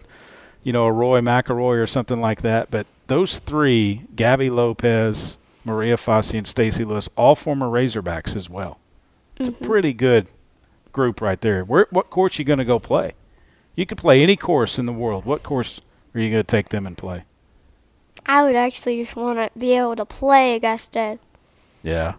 you 0.63 0.73
know, 0.73 0.85
a 0.85 0.91
Rory 0.91 1.21
McIlroy 1.21 1.79
or 1.79 1.85
something 1.85 2.19
like 2.19 2.41
that. 2.41 2.71
But 2.71 2.87
those 3.05 3.37
three, 3.37 4.05
Gaby 4.15 4.49
Lopez, 4.49 5.37
Maria 5.63 5.97
Fassi, 5.97 6.35
and 6.35 6.47
Stacy 6.47 6.83
Lewis, 6.83 7.09
all 7.15 7.35
former 7.35 7.67
Razorbacks 7.67 8.35
as 8.35 8.49
well. 8.49 8.79
It's 9.35 9.49
a 9.49 9.51
mm-hmm. 9.51 9.63
pretty 9.63 9.93
good 9.93 10.25
group 10.91 11.21
right 11.21 11.39
there. 11.39 11.63
Where, 11.63 11.85
what 11.91 12.09
course 12.09 12.39
you 12.39 12.43
going 12.43 12.57
to 12.57 12.65
go 12.65 12.79
play? 12.79 13.13
You 13.75 13.85
could 13.85 13.99
play 13.99 14.23
any 14.23 14.35
course 14.35 14.79
in 14.79 14.87
the 14.87 14.93
world. 14.93 15.25
What 15.25 15.43
course 15.43 15.79
are 16.15 16.19
you 16.19 16.31
going 16.31 16.43
to 16.43 16.47
take 16.47 16.69
them 16.69 16.87
and 16.87 16.97
play? 16.97 17.25
I 18.25 18.43
would 18.43 18.55
actually 18.55 18.99
just 18.99 19.15
want 19.15 19.37
to 19.37 19.59
be 19.59 19.77
able 19.77 19.95
to 19.95 20.05
play 20.05 20.55
Augusta. 20.55 21.19
Yeah. 21.83 22.15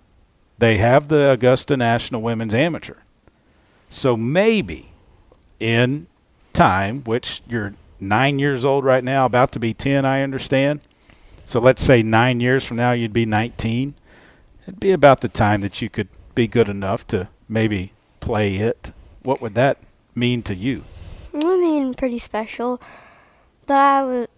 They 0.59 0.79
have 0.79 1.09
the 1.09 1.31
Augusta 1.31 1.77
National 1.77 2.21
Women's 2.21 2.55
Amateur. 2.55 2.97
So 3.89 4.17
maybe 4.17 4.91
in 5.61 6.09
time, 6.53 7.03
which 7.05 7.43
you're 7.49 7.75
nine 8.01 8.39
years 8.39 8.65
old 8.65 8.85
right 8.85 9.05
now, 9.05 9.25
about 9.25 9.53
to 9.53 9.61
be 9.61 9.73
10, 9.73 10.05
I 10.05 10.23
understand. 10.23 10.81
So 11.45 11.61
let's 11.61 11.83
say 11.83 12.03
nine 12.03 12.41
years 12.41 12.65
from 12.65 12.77
now, 12.77 12.93
you'd 12.93 13.13
be 13.13 13.25
19. 13.25 13.95
It'd 14.63 14.81
be 14.81 14.93
about 14.93 15.21
the 15.21 15.29
time 15.29 15.61
that 15.63 15.81
you 15.81 15.89
could 15.89 16.09
be 16.35 16.47
good 16.47 16.69
enough 16.69 17.07
to 17.09 17.29
maybe 17.49 17.93
play 18.21 18.57
it. 18.57 18.93
What 19.23 19.41
would 19.41 19.55
that 19.55 19.79
mean 20.15 20.43
to 20.43 20.55
you? 20.55 20.83
I 21.33 21.39
mean, 21.39 21.95
pretty 21.95 22.19
special. 22.19 22.81
But 23.67 23.77
I 23.77 24.05
would, 24.05 24.29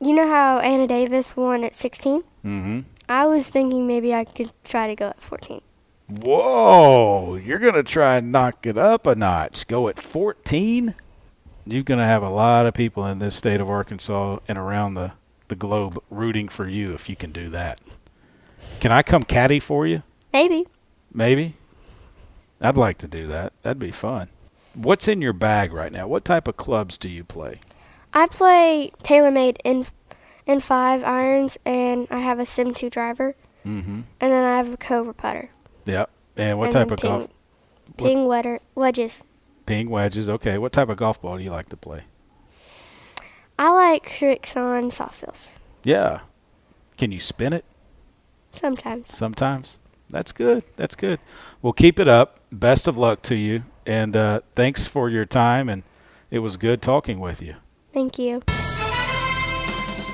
you 0.00 0.14
know 0.14 0.26
how 0.26 0.58
Anna 0.58 0.86
Davis 0.86 1.36
won 1.36 1.64
at 1.64 1.74
16? 1.74 2.22
Mm-hmm. 2.44 2.80
I 3.10 3.26
was 3.26 3.48
thinking 3.48 3.88
maybe 3.88 4.14
I 4.14 4.24
could 4.24 4.52
try 4.62 4.86
to 4.86 4.94
go 4.94 5.08
at 5.08 5.20
14. 5.20 5.60
Whoa, 6.06 7.34
you're 7.34 7.58
going 7.58 7.74
to 7.74 7.82
try 7.82 8.18
and 8.18 8.30
knock 8.30 8.64
it 8.64 8.78
up 8.78 9.04
a 9.04 9.16
notch. 9.16 9.66
Go 9.66 9.88
at 9.88 9.98
14? 9.98 10.94
You're 11.66 11.82
going 11.82 11.98
to 11.98 12.06
have 12.06 12.22
a 12.22 12.30
lot 12.30 12.66
of 12.66 12.74
people 12.74 13.04
in 13.06 13.18
this 13.18 13.34
state 13.34 13.60
of 13.60 13.68
Arkansas 13.68 14.38
and 14.46 14.56
around 14.56 14.94
the, 14.94 15.12
the 15.48 15.56
globe 15.56 16.00
rooting 16.08 16.48
for 16.48 16.68
you 16.68 16.94
if 16.94 17.08
you 17.08 17.16
can 17.16 17.32
do 17.32 17.50
that. 17.50 17.80
Can 18.78 18.92
I 18.92 19.02
come 19.02 19.24
caddy 19.24 19.58
for 19.58 19.88
you? 19.88 20.04
Maybe. 20.32 20.68
Maybe. 21.12 21.56
I'd 22.60 22.76
like 22.76 22.98
to 22.98 23.08
do 23.08 23.26
that. 23.26 23.52
That'd 23.62 23.80
be 23.80 23.90
fun. 23.90 24.28
What's 24.74 25.08
in 25.08 25.20
your 25.20 25.32
bag 25.32 25.72
right 25.72 25.90
now? 25.90 26.06
What 26.06 26.24
type 26.24 26.46
of 26.46 26.56
clubs 26.56 26.96
do 26.96 27.08
you 27.08 27.24
play? 27.24 27.58
I 28.14 28.28
play 28.28 28.92
TaylorMade 29.02 29.56
in 29.64 29.86
in 30.50 30.60
five 30.60 31.02
irons, 31.04 31.58
and 31.64 32.06
I 32.10 32.18
have 32.20 32.38
a 32.38 32.46
Sim 32.46 32.74
2 32.74 32.90
driver, 32.90 33.34
Mm-hmm. 33.64 34.00
and 34.20 34.32
then 34.32 34.44
I 34.44 34.56
have 34.56 34.72
a 34.72 34.76
Cobra 34.76 35.12
putter. 35.14 35.50
Yep. 35.84 36.08
And 36.36 36.58
what 36.58 36.66
and 36.66 36.72
type 36.72 36.90
of 36.90 37.00
golf? 37.00 37.28
ping, 37.96 38.06
Ping 38.06 38.26
wetter, 38.26 38.60
wedges. 38.74 39.22
Ping 39.66 39.90
wedges. 39.90 40.28
Okay. 40.30 40.56
What 40.58 40.72
type 40.72 40.88
of 40.88 40.96
golf 40.96 41.20
ball 41.20 41.36
do 41.36 41.44
you 41.44 41.50
like 41.50 41.68
to 41.68 41.76
play? 41.76 42.04
I 43.58 43.70
like 43.72 44.08
Srixon 44.08 44.90
Soft 44.90 45.14
Feel 45.16 45.34
Yeah. 45.84 46.20
Can 46.96 47.12
you 47.12 47.20
spin 47.20 47.52
it 47.52 47.64
sometimes. 48.58 49.14
sometimes? 49.14 49.78
That's 50.08 50.32
good. 50.32 50.64
That's 50.76 50.94
good. 50.94 51.20
Well, 51.60 51.72
keep 51.74 52.00
it 52.00 52.08
up. 52.08 52.40
Best 52.50 52.88
of 52.88 52.96
luck 52.96 53.20
to 53.22 53.34
you. 53.34 53.64
And 53.86 54.16
uh, 54.16 54.40
thanks 54.54 54.86
for 54.86 55.10
your 55.10 55.26
time. 55.26 55.68
And 55.68 55.82
it 56.30 56.38
was 56.38 56.56
good 56.56 56.80
talking 56.80 57.20
with 57.20 57.42
you. 57.42 57.56
Thank 57.92 58.18
you. 58.18 58.42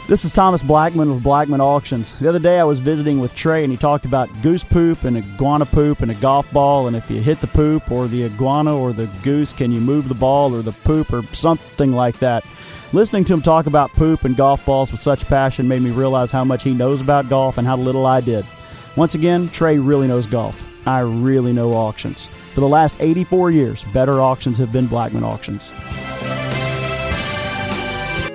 This 0.09 0.25
is 0.25 0.31
Thomas 0.31 0.63
Blackman 0.63 1.13
with 1.13 1.25
Blackman 1.25 1.61
Auctions. 1.61 2.13
The 2.13 2.29
other 2.29 2.39
day 2.39 2.61
I 2.61 2.65
was 2.65 2.79
visiting 2.79 3.19
with 3.19 3.35
Trey 3.35 3.65
and 3.65 3.73
he 3.73 3.77
talked 3.77 4.05
about 4.05 4.31
goose 4.41 4.63
poop 4.63 5.03
and 5.03 5.17
iguana 5.17 5.67
poop 5.67 6.01
and 6.01 6.13
a 6.13 6.15
golf 6.15 6.49
ball. 6.53 6.87
And 6.87 6.97
if 6.97 7.11
you 7.11 7.21
hit 7.21 7.41
the 7.41 7.49
poop 7.49 7.91
or 7.91 8.07
the 8.07 8.23
iguana 8.23 8.79
or 8.79 8.93
the 8.93 9.09
goose, 9.25 9.53
can 9.53 9.73
you 9.73 9.81
move 9.81 10.09
the 10.09 10.15
ball 10.15 10.55
or 10.55 10.63
the 10.63 10.71
poop 10.71 11.13
or 11.13 11.23
something 11.35 11.91
like 11.91 12.21
that? 12.21 12.45
Listening 12.93 13.25
to 13.25 13.35
him 13.35 13.43
talk 13.43 13.67
about 13.67 13.91
poop 13.95 14.23
and 14.23 14.37
golf 14.37 14.65
balls 14.65 14.93
with 14.93 15.01
such 15.01 15.27
passion 15.27 15.67
made 15.67 15.83
me 15.83 15.91
realize 15.91 16.31
how 16.31 16.45
much 16.45 16.63
he 16.63 16.73
knows 16.73 17.01
about 17.01 17.29
golf 17.29 17.59
and 17.59 17.67
how 17.67 17.77
little 17.77 18.07
I 18.07 18.21
did. 18.21 18.47
Once 18.95 19.17
again, 19.17 19.49
Trey 19.49 19.77
really 19.77 20.07
knows 20.07 20.27
golf. 20.27 20.87
I 20.87 21.01
really 21.01 21.53
know 21.53 21.73
auctions. 21.73 22.27
For 22.55 22.61
the 22.61 22.69
last 22.69 22.95
84 23.01 23.51
years, 23.51 23.83
better 23.93 24.21
auctions 24.21 24.57
have 24.59 24.73
been 24.73 24.87
Blackman 24.87 25.25
Auctions. 25.25 25.73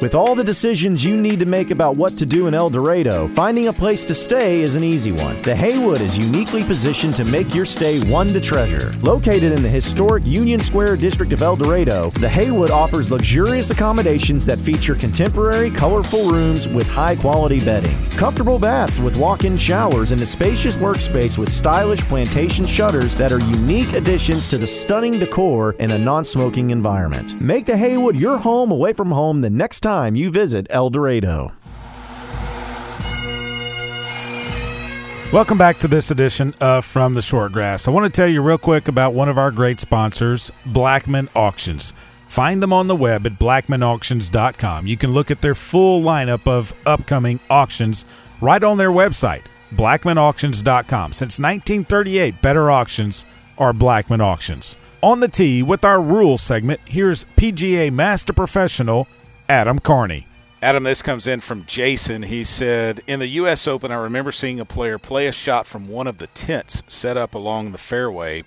With 0.02 0.16
all 0.16 0.34
the 0.34 0.44
decisions 0.44 1.06
you 1.06 1.22
need 1.22 1.40
to 1.42 1.46
make 1.46 1.70
about 1.70 1.96
what 1.96 2.18
to 2.18 2.26
do 2.26 2.48
in 2.48 2.56
El 2.56 2.72
Dorado, 2.72 3.28
finding 3.28 3.68
a 3.68 3.74
place 3.74 4.04
to 4.06 4.16
stay 4.16 4.62
is 4.62 4.76
an 4.76 4.84
easy 4.84 5.12
one. 5.12 5.40
The 5.44 5.56
Haywood 5.56 6.02
is 6.02 6.18
uniquely 6.18 6.64
positioned 6.64 7.14
to 7.18 7.26
make 7.26 7.54
your 7.54 7.66
stay 7.66 8.00
one 8.10 8.26
to 8.30 8.42
treasure. 8.42 8.92
Located 9.04 9.52
in 9.52 9.62
the 9.62 9.70
historic 9.70 10.26
Union 10.26 10.60
Square 10.60 10.98
district 10.98 11.34
of 11.34 11.44
El 11.44 11.56
Dorado, 11.56 12.10
the 12.20 12.28
Haywood 12.28 12.72
offers 12.72 13.12
luxurious 13.12 13.70
accommodations 13.70 14.44
that 14.48 14.58
feature 14.58 14.96
contemporary, 14.96 15.70
colorful 15.70 16.32
rooms 16.32 16.68
with 16.68 16.88
high 16.88 17.16
quality 17.16 17.64
bedding, 17.64 17.96
comfortable 18.18 18.58
baths 18.58 19.00
with 19.00 19.20
walk 19.20 19.44
in 19.44 19.56
showers, 19.56 20.12
and 20.12 20.22
a 20.22 20.26
spacious 20.26 20.78
workspace 20.78 21.38
with 21.38 21.52
stylish 21.52 22.02
plantation 22.06 22.66
shutters 22.66 23.14
that 23.14 23.32
are 23.32 23.40
unique 23.40 23.94
additions 23.94 24.48
to 24.48 24.58
the 24.58 24.66
stunning 24.66 25.20
decor 25.20 25.74
in 25.74 25.92
a 25.92 26.00
non 26.00 26.24
smoking 26.24 26.72
environment. 26.72 27.40
Make 27.40 27.68
the 27.68 27.78
Haywood 27.78 28.16
your 28.16 28.40
home 28.40 28.72
away 28.72 28.94
from 28.94 29.12
home 29.12 29.42
the 29.42 29.50
next 29.52 29.82
time 29.82 29.91
you 29.92 30.32
visit 30.32 30.68
El 30.70 30.90
Dorado. 30.90 31.52
Welcome 35.34 35.58
back 35.58 35.80
to 35.80 35.90
this 35.90 36.12
edition 36.12 36.54
of 36.62 36.86
From 36.86 37.14
the 37.14 37.20
Shortgrass. 37.20 37.90
I 37.90 37.92
want 37.92 38.06
to 38.06 38.22
tell 38.22 38.30
you 38.30 38.42
real 38.42 38.58
quick 38.58 38.88
about 38.88 39.14
one 39.14 39.28
of 39.28 39.38
our 39.38 39.52
great 39.52 39.82
sponsors, 39.82 40.50
Blackman 40.66 41.28
Auctions. 41.36 41.92
Find 42.28 42.64
them 42.64 42.72
on 42.72 42.88
the 42.88 42.96
web 42.96 43.26
at 43.26 43.34
blackmanauctions.com. 43.34 44.88
You 44.88 44.96
can 44.96 45.12
look 45.12 45.30
at 45.30 45.42
their 45.42 45.56
full 45.56 46.02
lineup 46.02 46.48
of 46.48 46.74
upcoming 46.86 47.42
auctions 47.50 48.06
right 48.40 48.64
on 48.64 48.78
their 48.78 48.92
website, 48.92 49.42
blackmanauctions.com. 49.76 51.12
Since 51.12 51.38
1938, 51.38 52.42
better 52.42 52.72
auctions 52.72 53.26
are 53.58 53.74
Blackman 53.74 54.22
Auctions. 54.22 54.78
On 55.04 55.20
the 55.20 55.28
tee 55.28 55.62
with 55.62 55.84
our 55.84 56.00
rules 56.00 56.42
segment, 56.42 56.80
here's 56.86 57.26
PGA 57.36 57.92
Master 57.92 58.32
Professional 58.32 59.10
Adam 59.52 59.80
Carney. 59.80 60.28
Adam, 60.62 60.84
this 60.84 61.02
comes 61.02 61.28
in 61.28 61.42
from 61.42 61.66
Jason. 61.66 62.24
He 62.24 62.42
said, 62.42 63.02
In 63.06 63.20
the 63.20 63.28
U.S. 63.28 63.68
Open, 63.68 63.92
I 63.92 63.96
remember 63.96 64.32
seeing 64.32 64.62
a 64.62 64.66
player 64.66 64.98
play 64.98 65.28
a 65.28 65.34
shot 65.34 65.68
from 65.68 65.90
one 65.90 66.08
of 66.08 66.20
the 66.20 66.28
tents 66.28 66.84
set 66.88 67.18
up 67.18 67.36
along 67.36 67.74
the 67.74 67.78
fairway. 67.78 68.46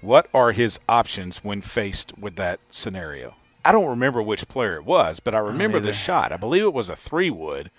What 0.00 0.28
are 0.32 0.52
his 0.52 0.78
options 0.88 1.42
when 1.42 1.60
faced 1.60 2.16
with 2.16 2.36
that 2.36 2.60
scenario? 2.70 3.34
I 3.64 3.72
don't 3.72 3.88
remember 3.88 4.22
which 4.22 4.46
player 4.46 4.76
it 4.76 4.84
was, 4.84 5.18
but 5.18 5.34
I 5.34 5.40
remember 5.40 5.80
the 5.80 5.92
shot. 5.92 6.30
I 6.30 6.36
believe 6.36 6.62
it 6.62 6.72
was 6.72 6.88
a 6.88 6.94
three 6.94 7.30
wood 7.30 7.72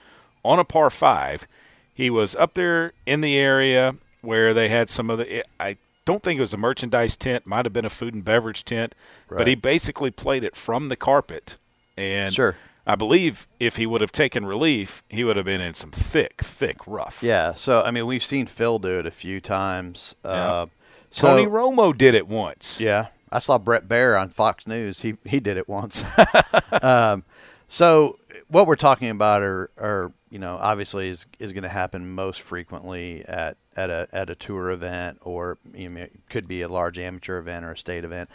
on 0.43 0.59
a 0.59 0.65
par 0.65 0.89
five. 0.89 1.47
He 1.93 2.09
was 2.09 2.35
up 2.35 2.55
there 2.55 2.91
in 3.05 3.21
the 3.21 3.37
area 3.37 3.95
where 4.19 4.53
they 4.53 4.67
had 4.67 4.89
some 4.89 5.09
of 5.09 5.19
the. 5.19 5.45
I 5.61 5.77
don't 6.03 6.21
think 6.21 6.39
it 6.39 6.41
was 6.41 6.53
a 6.53 6.57
merchandise 6.57 7.15
tent, 7.15 7.47
might 7.47 7.65
have 7.65 7.71
been 7.71 7.85
a 7.85 7.89
food 7.89 8.13
and 8.13 8.25
beverage 8.25 8.65
tent, 8.65 8.93
but 9.29 9.47
he 9.47 9.55
basically 9.55 10.11
played 10.11 10.43
it 10.43 10.57
from 10.57 10.89
the 10.89 10.97
carpet. 10.97 11.55
And 11.97 12.33
Sure. 12.33 12.55
I 12.87 12.95
believe 12.95 13.47
if 13.59 13.77
he 13.77 13.85
would 13.85 14.01
have 14.01 14.11
taken 14.11 14.45
relief, 14.45 15.03
he 15.09 15.23
would 15.23 15.37
have 15.37 15.45
been 15.45 15.61
in 15.61 15.73
some 15.73 15.91
thick, 15.91 16.41
thick 16.43 16.77
rough. 16.85 17.23
Yeah. 17.23 17.53
So 17.53 17.81
I 17.81 17.91
mean, 17.91 18.05
we've 18.05 18.23
seen 18.23 18.45
Phil 18.45 18.79
do 18.79 18.99
it 18.99 19.05
a 19.05 19.11
few 19.11 19.41
times. 19.41 20.15
Uh, 20.23 20.67
so, 21.09 21.29
Tony 21.29 21.47
Romo 21.47 21.97
did 21.97 22.13
it 22.13 22.27
once. 22.27 22.79
Yeah, 22.81 23.07
I 23.31 23.39
saw 23.39 23.57
Bret 23.57 23.87
Baier 23.87 24.19
on 24.19 24.29
Fox 24.29 24.67
News. 24.67 25.01
He 25.01 25.15
he 25.23 25.39
did 25.39 25.57
it 25.57 25.67
once. 25.69 26.03
um, 26.81 27.23
so 27.67 28.19
what 28.47 28.67
we're 28.67 28.75
talking 28.75 29.09
about 29.09 29.41
are, 29.41 29.71
are 29.77 30.11
you 30.29 30.39
know 30.39 30.57
obviously 30.59 31.09
is 31.09 31.25
is 31.39 31.53
going 31.53 31.63
to 31.63 31.69
happen 31.69 32.13
most 32.13 32.41
frequently 32.41 33.23
at 33.27 33.57
at 33.75 33.89
a 33.89 34.07
at 34.11 34.29
a 34.29 34.35
tour 34.35 34.69
event 34.71 35.19
or 35.21 35.57
you 35.73 35.89
know, 35.89 36.01
it 36.01 36.13
could 36.29 36.47
be 36.47 36.61
a 36.61 36.67
large 36.67 36.99
amateur 36.99 37.37
event 37.39 37.65
or 37.65 37.71
a 37.71 37.77
state 37.77 38.03
event. 38.03 38.29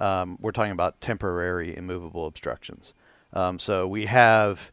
Um, 0.00 0.38
we're 0.40 0.52
talking 0.52 0.72
about 0.72 1.00
temporary 1.00 1.76
immovable 1.76 2.26
obstructions. 2.26 2.94
Um, 3.32 3.58
so 3.58 3.86
we 3.86 4.06
have 4.06 4.72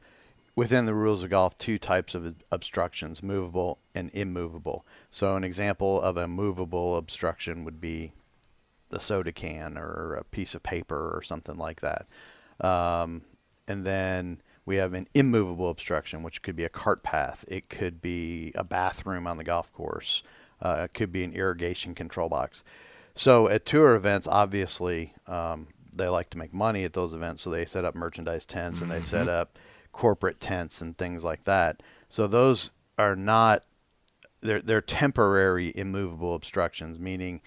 within 0.55 0.87
the 0.87 0.95
rules 0.95 1.23
of 1.23 1.29
golf 1.29 1.57
two 1.59 1.77
types 1.77 2.15
of 2.15 2.35
obstructions 2.51 3.21
movable 3.21 3.77
and 3.93 4.09
immovable. 4.11 4.85
So 5.09 5.35
an 5.35 5.43
example 5.43 6.01
of 6.01 6.17
a 6.17 6.27
movable 6.27 6.97
obstruction 6.97 7.63
would 7.63 7.79
be 7.79 8.13
the 8.89 8.99
soda 8.99 9.31
can 9.31 9.77
or 9.77 10.15
a 10.15 10.23
piece 10.23 10.55
of 10.55 10.63
paper 10.63 11.15
or 11.15 11.21
something 11.21 11.57
like 11.57 11.81
that. 11.81 12.07
Um, 12.59 13.21
and 13.67 13.85
then 13.85 14.41
we 14.65 14.77
have 14.77 14.93
an 14.93 15.07
immovable 15.13 15.69
obstruction 15.69 16.23
which 16.23 16.41
could 16.41 16.55
be 16.55 16.63
a 16.63 16.69
cart 16.69 17.03
path. 17.03 17.45
It 17.47 17.69
could 17.69 18.01
be 18.01 18.51
a 18.55 18.63
bathroom 18.63 19.27
on 19.27 19.37
the 19.37 19.43
golf 19.43 19.71
course. 19.71 20.23
Uh, 20.59 20.81
it 20.85 20.93
could 20.95 21.11
be 21.11 21.23
an 21.23 21.33
irrigation 21.33 21.93
control 21.93 22.29
box. 22.29 22.63
So 23.13 23.47
at 23.47 23.65
tour 23.65 23.95
events 23.95 24.27
obviously 24.27 25.13
um, 25.27 25.67
they 25.97 26.07
like 26.07 26.29
to 26.31 26.37
make 26.37 26.53
money 26.53 26.83
at 26.83 26.93
those 26.93 27.13
events 27.13 27.41
so 27.41 27.49
they 27.49 27.65
set 27.65 27.85
up 27.85 27.95
merchandise 27.95 28.45
tents 28.45 28.81
and 28.81 28.91
they 28.91 29.01
set 29.01 29.27
up 29.27 29.57
corporate 29.91 30.39
tents 30.39 30.81
and 30.81 30.97
things 30.97 31.23
like 31.23 31.43
that. 31.45 31.81
So 32.09 32.27
those 32.27 32.71
are 32.97 33.15
not 33.15 33.63
they're 34.41 34.61
they're 34.61 34.81
temporary 34.81 35.71
immovable 35.75 36.35
obstructions, 36.35 36.99
meaning 36.99 37.41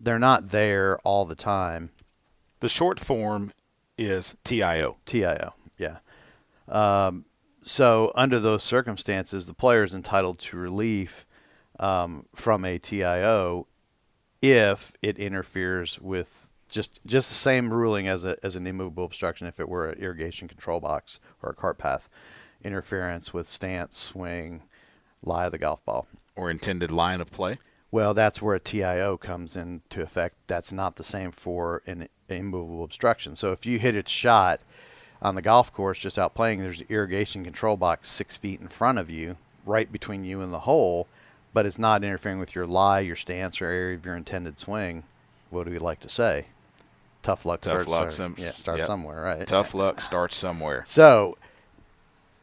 they're 0.00 0.18
not 0.18 0.50
there 0.50 0.98
all 1.00 1.24
the 1.24 1.34
time. 1.34 1.90
The 2.60 2.68
short 2.68 3.00
form 3.00 3.52
is 3.96 4.36
TIO. 4.44 4.96
TIO, 5.04 5.54
yeah. 5.78 5.98
Um, 6.68 7.26
so 7.62 8.12
under 8.14 8.40
those 8.40 8.62
circumstances, 8.62 9.46
the 9.46 9.54
player 9.54 9.84
is 9.84 9.94
entitled 9.94 10.38
to 10.40 10.56
relief 10.56 11.26
um, 11.78 12.26
from 12.34 12.64
a 12.64 12.78
TIO 12.78 13.66
if 14.40 14.92
it 15.00 15.18
interferes 15.18 16.00
with 16.00 16.48
just 16.72 17.00
just 17.06 17.28
the 17.28 17.34
same 17.34 17.72
ruling 17.72 18.08
as 18.08 18.24
a 18.24 18.36
as 18.42 18.56
an 18.56 18.66
immovable 18.66 19.04
obstruction 19.04 19.46
if 19.46 19.60
it 19.60 19.68
were 19.68 19.90
an 19.90 19.98
irrigation 19.98 20.48
control 20.48 20.80
box 20.80 21.20
or 21.42 21.50
a 21.50 21.54
cart 21.54 21.78
path 21.78 22.08
interference 22.64 23.34
with 23.34 23.46
stance, 23.46 23.96
swing, 23.96 24.62
lie 25.22 25.46
of 25.46 25.52
the 25.52 25.58
golf 25.58 25.84
ball. 25.84 26.06
Or 26.34 26.50
intended 26.50 26.90
line 26.90 27.20
of 27.20 27.30
play. 27.30 27.58
Well, 27.90 28.14
that's 28.14 28.40
where 28.40 28.54
a 28.54 28.60
TIO 28.60 29.18
comes 29.18 29.54
into 29.54 30.00
effect. 30.00 30.36
That's 30.46 30.72
not 30.72 30.96
the 30.96 31.04
same 31.04 31.30
for 31.30 31.82
an 31.86 32.08
immovable 32.28 32.84
obstruction. 32.84 33.36
So 33.36 33.52
if 33.52 33.66
you 33.66 33.78
hit 33.78 33.94
a 33.94 34.08
shot 34.08 34.60
on 35.20 35.34
the 35.34 35.42
golf 35.42 35.72
course 35.72 35.98
just 35.98 36.18
out 36.18 36.34
playing, 36.34 36.60
there's 36.60 36.80
an 36.80 36.86
irrigation 36.88 37.44
control 37.44 37.76
box 37.76 38.08
six 38.08 38.38
feet 38.38 38.60
in 38.60 38.68
front 38.68 38.98
of 38.98 39.10
you, 39.10 39.36
right 39.66 39.92
between 39.92 40.24
you 40.24 40.40
and 40.40 40.52
the 40.52 40.60
hole, 40.60 41.06
but 41.52 41.66
it's 41.66 41.78
not 41.78 42.02
interfering 42.02 42.38
with 42.38 42.54
your 42.54 42.66
lie, 42.66 43.00
your 43.00 43.16
stance, 43.16 43.60
or 43.60 43.66
area 43.66 43.96
of 43.96 44.06
your 44.06 44.16
intended 44.16 44.58
swing. 44.58 45.02
What 45.50 45.64
do 45.64 45.70
we 45.70 45.78
like 45.78 46.00
to 46.00 46.08
say? 46.08 46.46
Tough 47.22 47.44
luck 47.46 47.60
Tough 47.60 47.82
starts 47.82 47.88
luck 47.90 48.10
some- 48.12 48.34
yeah, 48.38 48.50
start 48.50 48.78
yep. 48.78 48.86
somewhere, 48.86 49.20
right? 49.22 49.46
Tough 49.46 49.74
luck 49.74 50.00
starts 50.00 50.36
somewhere. 50.36 50.82
So 50.86 51.36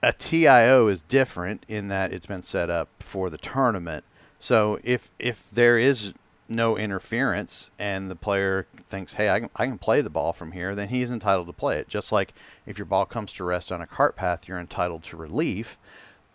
a 0.01 0.13
TIO 0.13 0.87
is 0.87 1.01
different 1.01 1.65
in 1.67 1.89
that 1.89 2.13
it's 2.13 2.25
been 2.25 2.43
set 2.43 2.69
up 2.69 2.87
for 3.01 3.29
the 3.29 3.37
tournament. 3.37 4.05
So 4.39 4.79
if 4.83 5.11
if 5.19 5.49
there 5.51 5.77
is 5.77 6.13
no 6.47 6.77
interference 6.77 7.69
and 7.77 8.09
the 8.09 8.15
player 8.15 8.65
thinks, 8.87 9.13
"Hey, 9.13 9.29
I 9.29 9.41
can, 9.41 9.49
I 9.55 9.65
can 9.65 9.77
play 9.77 10.01
the 10.01 10.09
ball 10.09 10.31
from 10.31 10.53
here," 10.53 10.73
then 10.73 10.87
he's 10.87 11.11
entitled 11.11 11.47
to 11.47 11.53
play 11.53 11.77
it. 11.79 11.89
Just 11.89 12.11
like 12.13 12.33
if 12.65 12.77
your 12.77 12.85
ball 12.85 13.05
comes 13.05 13.33
to 13.33 13.43
rest 13.43 13.71
on 13.71 13.81
a 13.81 13.85
cart 13.87 14.15
path, 14.15 14.47
you're 14.47 14.59
entitled 14.59 15.03
to 15.03 15.17
relief. 15.17 15.77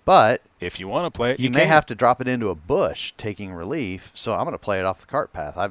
But 0.05 0.43
If 0.61 0.79
you 0.79 0.87
want 0.87 1.07
to 1.13 1.17
play 1.17 1.31
it, 1.33 1.41
you, 1.41 1.45
you, 1.45 1.51
may 1.51 1.61
can. 1.61 1.69
have 1.69 1.87
to 1.87 1.95
drop 1.95 2.21
it 2.21 2.29
into 2.29 2.51
a 2.51 2.55
bush 2.55 3.15
taking 3.17 3.55
relief. 3.55 4.11
So 4.13 4.35
I'm 4.35 4.45
going 4.45 4.53
to 4.53 4.59
play 4.59 4.79
it 4.79 4.85
off 4.85 5.01
the 5.01 5.07
cart 5.07 5.33
path. 5.33 5.57
I 5.57 5.71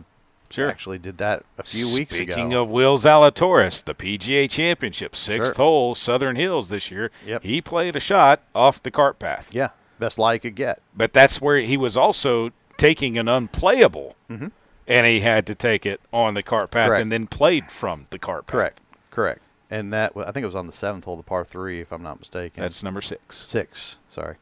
Sure. 0.55 0.69
actually 0.69 0.97
did 0.99 1.17
that 1.17 1.43
a 1.57 1.63
few 1.63 1.93
weeks 1.93 2.15
ago. 2.15 2.33
Speaking 2.33 2.53
of 2.53 2.69
Will 2.69 2.97
Zalatoris, 2.97 3.83
the 3.83 3.93
PGA 3.93 4.49
Championship, 4.49 5.15
sixth 5.15 5.47
Sure. 5.55 5.55
hole, 5.55 5.95
Southern 5.95 6.35
Hills 6.35 6.69
this 6.69 6.91
year. 6.91 7.11
Yep. 7.25 7.43
He 7.43 7.61
played 7.61 7.95
a 7.95 7.99
shot 7.99 8.41
off 8.53 8.81
the 8.83 8.91
cart 8.91 9.19
path. 9.19 9.47
yeah, 9.51 9.69
best 9.99 10.17
lie 10.19 10.33
you 10.33 10.39
could 10.39 10.55
get. 10.55 10.79
But 10.95 11.13
that's 11.13 11.41
where 11.41 11.57
he 11.59 11.75
was 11.77 11.97
also 11.97 12.51
taking 12.77 13.17
an 13.17 13.27
unplayable, 13.27 14.15
Mhm. 14.29 14.51
and 14.87 15.05
he 15.07 15.21
had 15.21 15.45
to 15.47 15.55
take 15.55 15.85
it 15.85 16.01
on 16.11 16.33
the 16.33 16.43
cart 16.43 16.71
path 16.71 16.89
Correct. 16.89 17.01
and 17.01 17.11
then 17.11 17.27
played 17.27 17.71
from 17.71 18.05
the 18.09 18.19
cart 18.19 18.45
path. 18.47 18.51
Correct, 18.51 18.81
correct. 19.11 19.39
And 19.71 19.91
that 19.91 20.11
I 20.15 20.31
think 20.31 20.43
it 20.43 20.47
was 20.47 20.55
on 20.55 20.67
the 20.67 20.73
seventh 20.73 21.05
hole, 21.05 21.17
the 21.17 21.23
par 21.23 21.43
three, 21.45 21.79
if 21.81 21.91
I'm 21.91 22.03
not 22.03 22.19
mistaken. 22.19 22.61
That's 22.61 22.83
number 22.83 23.01
six. 23.01 23.43
six. 23.47 23.97
Sorry, 24.09 24.35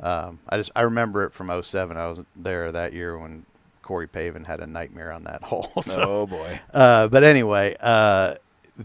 um, 0.00 0.38
I 0.48 0.56
just 0.56 0.70
I 0.76 0.82
remember 0.82 1.24
it 1.24 1.32
from 1.32 1.50
07. 1.50 1.96
I 1.96 2.06
was 2.06 2.20
there 2.36 2.70
that 2.70 2.92
year 2.92 3.18
when 3.18 3.44
Corey 3.88 4.06
Pavin 4.06 4.44
had 4.44 4.60
a 4.60 4.66
nightmare 4.66 5.10
on 5.10 5.24
that 5.24 5.42
hole. 5.50 5.72
So, 5.80 6.02
oh 6.02 6.26
boy. 6.26 6.60
uh, 6.74 7.08
but 7.08 7.24
anyway, 7.24 7.74
uh, 7.80 8.34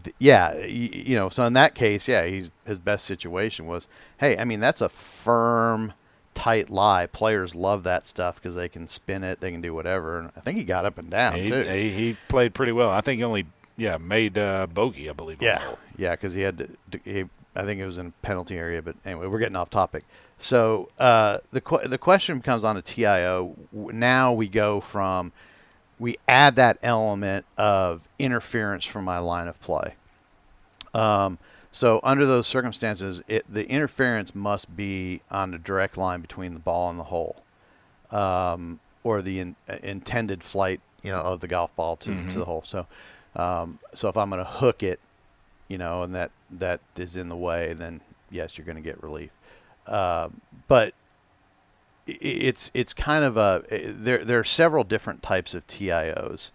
th- 0.02 0.16
yeah, 0.18 0.54
y- 0.54 0.66
you 0.66 1.16
know, 1.16 1.28
so 1.28 1.44
in 1.46 1.52
that 1.54 1.76
case, 1.76 2.08
yeah, 2.08 2.26
he's 2.26 2.50
his 2.66 2.80
best 2.80 3.04
situation 3.06 3.66
was, 3.68 3.90
hey, 4.20 4.38
I 4.38 4.46
mean, 4.46 4.62
that's 4.62 4.80
a 4.80 4.88
firm, 4.88 5.92
tight 6.34 6.70
lie. 6.70 7.06
Players 7.06 7.54
love 7.54 7.84
that 7.84 8.06
stuff 8.06 8.36
because 8.36 8.56
they 8.56 8.70
can 8.70 8.88
spin 8.88 9.26
it, 9.26 9.42
they 9.42 9.52
can 9.52 9.60
do 9.60 9.74
whatever. 9.74 10.18
And 10.20 10.32
I 10.38 10.40
think 10.40 10.58
he 10.58 10.64
got 10.64 10.86
up 10.86 10.98
and 10.98 11.10
down 11.10 11.36
He, 11.36 11.48
too. 11.50 11.64
he, 11.64 11.92
he 11.92 12.18
played 12.30 12.54
pretty 12.54 12.72
well. 12.72 12.90
I 12.90 13.02
think 13.02 13.18
he 13.20 13.24
only 13.26 13.46
yeah 13.76 13.98
made 13.98 14.38
uh, 14.38 14.68
bogey, 14.68 15.10
I 15.10 15.14
believe. 15.14 15.42
Yeah, 15.42 15.76
yeah, 15.98 16.12
because 16.12 16.34
he 16.34 16.42
had 16.44 16.58
to. 16.60 16.68
to- 16.92 17.00
He, 17.04 17.26
I 17.56 17.66
think 17.66 17.80
it 17.80 17.86
was 17.86 18.00
in 18.00 18.14
penalty 18.24 18.58
area, 18.58 18.82
but 18.82 18.96
anyway, 19.06 19.28
we're 19.28 19.38
getting 19.38 19.56
off 19.56 19.70
topic. 19.70 20.06
So 20.44 20.90
uh, 21.00 21.38
the 21.52 21.62
que- 21.62 21.88
the 21.88 21.98
question 21.98 22.42
comes 22.42 22.66
on 22.66 22.76
a 22.76 22.82
TIO. 22.82 23.56
Now 23.72 24.34
we 24.34 24.50
go 24.50 24.82
from 24.82 25.32
we 26.00 26.18
add 26.28 26.58
that 26.58 26.78
element 26.84 27.46
of 27.58 28.10
interference 28.20 28.86
from 28.86 29.06
my 29.06 29.20
line 29.20 29.48
of 29.48 29.62
play. 29.62 29.96
Um, 30.94 31.38
so 31.72 32.02
under 32.04 32.26
those 32.26 32.46
circumstances, 32.46 33.24
it, 33.28 33.46
the 33.48 33.68
interference 33.70 34.36
must 34.36 34.76
be 34.76 35.22
on 35.32 35.52
the 35.52 35.58
direct 35.58 35.98
line 35.98 36.20
between 36.20 36.54
the 36.54 36.60
ball 36.60 36.90
and 36.90 37.00
the 37.00 37.06
hole, 37.06 37.38
um, 38.12 38.82
or 39.04 39.22
the 39.22 39.40
in, 39.40 39.56
uh, 39.70 39.78
intended 39.82 40.44
flight, 40.44 40.82
you 41.02 41.10
know, 41.10 41.22
of 41.22 41.40
the 41.40 41.48
golf 41.48 41.74
ball 41.78 41.96
to, 41.96 42.30
to 42.32 42.40
the 42.40 42.46
hole. 42.46 42.64
So, 42.66 42.86
um, 43.36 43.80
so 43.94 44.10
if 44.10 44.18
I'm 44.18 44.30
going 44.30 44.44
to 44.44 44.50
hook 44.50 44.84
it, 44.84 45.00
you 45.70 45.78
know, 45.78 46.04
and 46.04 46.14
that 46.14 46.32
that 46.52 46.82
is 46.98 47.16
in 47.16 47.30
the 47.30 47.38
way, 47.38 47.72
then 47.72 48.02
yes, 48.30 48.58
you're 48.58 48.66
going 48.66 48.76
to 48.76 48.82
get 48.82 49.02
relief. 49.02 49.32
But 49.86 50.94
it's 52.06 52.70
it's 52.74 52.94
kind 52.94 53.24
of 53.24 53.38
a 53.38 53.64
there 53.70 54.24
there 54.26 54.40
are 54.40 54.44
several 54.44 54.84
different 54.84 55.24
types 55.24 55.54
of 55.54 55.66
TIOs. 55.68 56.52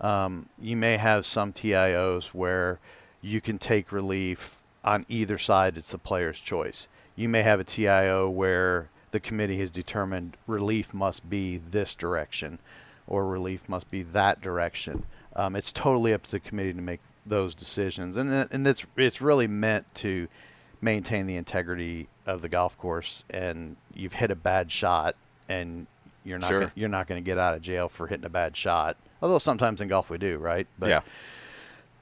Um, 0.00 0.48
you 0.58 0.76
may 0.76 0.96
have 0.96 1.26
some 1.26 1.52
TIOs 1.52 2.26
where 2.26 2.78
you 3.20 3.40
can 3.40 3.58
take 3.58 3.92
relief 3.92 4.60
on 4.84 5.06
either 5.08 5.38
side. 5.38 5.76
It's 5.76 5.92
the 5.92 5.98
player's 5.98 6.40
choice. 6.40 6.88
You 7.14 7.28
may 7.28 7.42
have 7.42 7.60
a 7.60 7.64
TIO 7.64 8.28
where 8.28 8.88
the 9.10 9.20
committee 9.20 9.58
has 9.58 9.70
determined 9.70 10.36
relief 10.46 10.94
must 10.94 11.28
be 11.28 11.58
this 11.58 11.94
direction, 11.94 12.58
or 13.06 13.26
relief 13.26 13.68
must 13.68 13.90
be 13.90 14.02
that 14.02 14.40
direction. 14.40 15.04
Um, 15.36 15.54
it's 15.54 15.72
totally 15.72 16.12
up 16.12 16.24
to 16.24 16.30
the 16.30 16.40
committee 16.40 16.72
to 16.72 16.82
make 16.82 17.00
those 17.24 17.54
decisions, 17.54 18.16
and 18.16 18.32
and 18.32 18.66
it's 18.66 18.86
it's 18.96 19.20
really 19.20 19.46
meant 19.46 19.92
to 19.96 20.28
maintain 20.82 21.26
the 21.26 21.36
integrity 21.36 22.08
of 22.26 22.42
the 22.42 22.48
golf 22.50 22.76
course. 22.76 23.24
And 23.30 23.76
you've 23.94 24.14
hit 24.14 24.30
a 24.30 24.36
bad 24.36 24.70
shot, 24.70 25.16
and 25.48 25.86
you're 26.24 26.38
not 26.38 26.48
Sure. 26.48 26.60
gonna, 26.60 26.72
you're 26.74 26.88
not 26.90 27.06
going 27.06 27.22
to 27.22 27.24
get 27.24 27.38
out 27.38 27.54
of 27.54 27.62
jail 27.62 27.88
for 27.88 28.08
hitting 28.08 28.26
a 28.26 28.30
bad 28.30 28.56
shot. 28.56 28.98
Although 29.22 29.38
sometimes 29.38 29.80
in 29.80 29.88
golf 29.88 30.10
we 30.10 30.18
do, 30.18 30.36
right? 30.38 30.66
But, 30.78 30.88
yeah. 30.90 31.00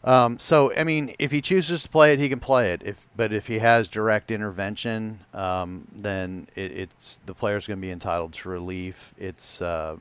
Um, 0.03 0.39
so 0.39 0.73
I 0.75 0.85
mean, 0.85 1.15
if 1.19 1.31
he 1.31 1.43
chooses 1.43 1.83
to 1.83 1.89
play 1.91 2.15
it, 2.15 2.19
he 2.19 2.31
can 2.31 2.41
play 2.41 2.73
it. 2.73 2.81
If 2.83 3.07
but 3.15 3.35
if 3.35 3.49
he 3.49 3.59
has 3.59 3.87
direct 3.89 4.31
intervention, 4.31 5.21
um, 5.35 5.87
then 5.95 6.49
it, 6.57 6.73
it's 6.73 7.21
the 7.27 7.35
player's 7.35 7.67
going 7.67 7.79
to 7.79 7.83
be 7.83 7.91
entitled 7.91 8.33
to 8.33 8.49
relief. 8.49 9.13
It's 9.19 9.61
uh, 9.61 9.97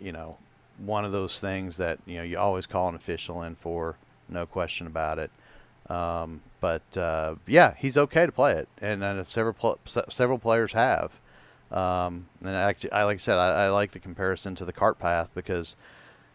you 0.00 0.12
know 0.12 0.38
one 0.78 1.04
of 1.04 1.12
those 1.12 1.40
things 1.40 1.76
that 1.76 1.98
you 2.06 2.16
know 2.16 2.22
you 2.22 2.38
always 2.38 2.64
call 2.66 2.88
an 2.88 2.94
official 2.94 3.42
in 3.42 3.54
for, 3.54 3.96
no 4.30 4.46
question 4.46 4.86
about 4.86 5.18
it. 5.18 5.30
Um, 5.88 6.42
but 6.60 6.96
uh, 6.96 7.36
yeah, 7.46 7.74
he's 7.78 7.96
okay 7.96 8.26
to 8.26 8.32
play 8.32 8.52
it, 8.54 8.68
and 8.80 9.02
uh, 9.02 9.24
several 9.24 9.54
pl- 9.54 9.78
several 10.08 10.38
players 10.38 10.72
have. 10.72 11.18
Um, 11.70 12.28
and 12.40 12.54
actually, 12.54 12.92
I 12.92 13.04
like 13.04 13.16
I 13.16 13.18
said, 13.18 13.38
I, 13.38 13.66
I 13.66 13.68
like 13.68 13.92
the 13.92 13.98
comparison 13.98 14.54
to 14.56 14.64
the 14.64 14.72
cart 14.72 14.98
path 14.98 15.30
because 15.34 15.76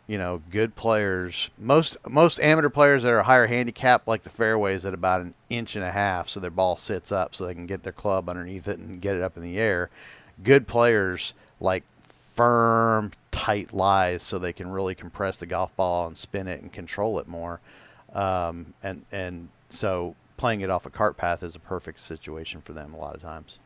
you 0.07 0.17
know, 0.17 0.41
good 0.49 0.75
players. 0.75 1.49
Most 1.57 1.97
most 2.07 2.39
amateur 2.39 2.69
players 2.69 3.03
that 3.03 3.11
are 3.11 3.23
higher 3.23 3.47
handicap 3.47 4.07
like 4.07 4.23
the 4.23 4.29
fairways 4.29 4.85
at 4.85 4.93
about 4.93 5.21
an 5.21 5.33
inch 5.49 5.75
and 5.75 5.85
a 5.85 5.91
half, 5.91 6.27
so 6.27 6.39
their 6.39 6.51
ball 6.51 6.75
sits 6.75 7.11
up, 7.11 7.33
so 7.33 7.45
they 7.45 7.53
can 7.53 7.67
get 7.67 7.83
their 7.83 7.93
club 7.93 8.29
underneath 8.29 8.67
it 8.67 8.79
and 8.79 9.01
get 9.01 9.15
it 9.15 9.21
up 9.21 9.37
in 9.37 9.43
the 9.43 9.57
air. 9.57 9.89
Good 10.43 10.67
players 10.67 11.33
like 11.59 11.83
firm, 12.01 13.11
tight 13.31 13.73
lies, 13.73 14.23
so 14.23 14.37
they 14.37 14.53
can 14.53 14.69
really 14.71 14.95
compress 14.95 15.37
the 15.37 15.45
golf 15.45 15.75
ball 15.75 16.07
and 16.07 16.17
spin 16.17 16.47
it 16.47 16.61
and 16.61 16.71
control 16.71 17.19
it 17.19 17.27
more. 17.27 17.61
Um, 18.13 18.73
and 18.83 19.05
and 19.11 19.49
so 19.69 20.15
playing 20.37 20.61
it 20.61 20.69
off 20.69 20.85
a 20.85 20.89
cart 20.89 21.17
path 21.17 21.43
is 21.43 21.55
a 21.55 21.59
perfect 21.59 21.99
situation 21.99 22.61
for 22.61 22.73
them 22.73 22.93
a 22.93 22.97
lot 22.97 23.15
of 23.15 23.21
times. 23.21 23.59